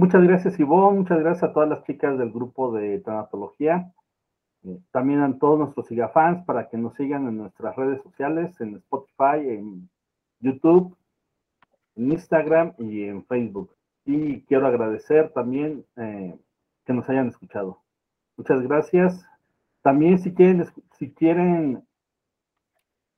Muchas 0.00 0.22
gracias, 0.22 0.58
Ivonne. 0.58 1.00
Muchas 1.00 1.18
gracias 1.18 1.42
a 1.42 1.52
todas 1.52 1.68
las 1.68 1.84
chicas 1.84 2.16
del 2.16 2.32
grupo 2.32 2.72
de 2.72 3.00
tanatología. 3.00 3.92
Eh, 4.64 4.78
también 4.92 5.20
a 5.20 5.38
todos 5.38 5.58
nuestros 5.58 5.88
fans 6.10 6.42
para 6.46 6.70
que 6.70 6.78
nos 6.78 6.94
sigan 6.94 7.28
en 7.28 7.36
nuestras 7.36 7.76
redes 7.76 8.02
sociales, 8.02 8.58
en 8.62 8.76
Spotify, 8.76 9.46
en 9.46 9.90
YouTube, 10.38 10.96
en 11.96 12.12
Instagram 12.12 12.72
y 12.78 13.02
en 13.02 13.26
Facebook. 13.26 13.76
Y 14.06 14.40
quiero 14.44 14.68
agradecer 14.68 15.34
también 15.34 15.84
eh, 15.96 16.34
que 16.86 16.94
nos 16.94 17.06
hayan 17.10 17.28
escuchado. 17.28 17.82
Muchas 18.38 18.62
gracias. 18.62 19.26
También 19.82 20.18
si 20.18 20.32
quieren, 20.32 20.64
si 20.98 21.12
quieren 21.12 21.86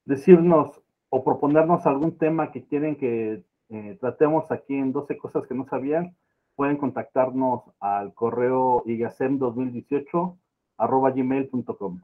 decirnos 0.05 0.83
o 1.11 1.23
proponernos 1.23 1.87
algún 1.87 2.19
tema 2.19 2.51
que 2.51 2.65
quieren 2.65 2.97
que 2.97 3.45
eh, 3.69 3.99
tratemos 4.01 4.51
aquí 4.51 4.75
en 4.75 4.91
12 4.91 5.17
cosas 5.17 5.47
que 5.47 5.55
no 5.55 5.65
sabían, 5.69 6.17
pueden 6.55 6.77
contactarnos 6.77 7.63
al 7.81 8.15
correo 8.15 8.85
igasem2018 8.85 10.37
arroba 10.79 11.11
gmail.com. 11.11 12.01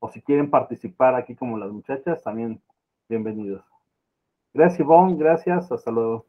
O 0.00 0.10
si 0.10 0.22
quieren 0.22 0.50
participar 0.50 1.14
aquí 1.14 1.34
como 1.34 1.58
las 1.58 1.70
muchachas, 1.70 2.22
también 2.22 2.60
bienvenidos. 3.08 3.64
Gracias, 4.54 4.80
Ivonne. 4.80 5.16
Gracias. 5.16 5.70
Hasta 5.70 5.90
luego. 5.90 6.26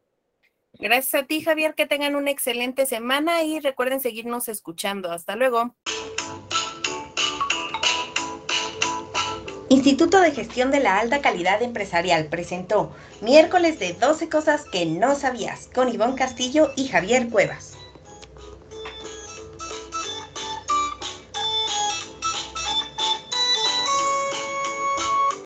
Gracias 0.73 1.23
a 1.23 1.25
ti, 1.25 1.41
Javier. 1.41 1.73
Que 1.75 1.87
tengan 1.87 2.15
una 2.15 2.31
excelente 2.31 2.85
semana 2.85 3.43
y 3.43 3.59
recuerden 3.59 3.99
seguirnos 3.99 4.47
escuchando. 4.49 5.11
Hasta 5.11 5.35
luego. 5.35 5.75
Instituto 9.71 10.19
de 10.19 10.31
Gestión 10.31 10.71
de 10.71 10.79
la 10.79 10.97
Alta 10.97 11.21
Calidad 11.21 11.61
Empresarial 11.61 12.25
presentó 12.25 12.91
miércoles 13.21 13.77
de 13.77 13.93
12 13.93 14.27
cosas 14.27 14.63
que 14.71 14.87
no 14.87 15.13
sabías 15.13 15.69
con 15.75 15.93
Ivonne 15.93 16.15
Castillo 16.15 16.71
y 16.75 16.87
Javier 16.87 17.29
Cuevas. 17.29 17.68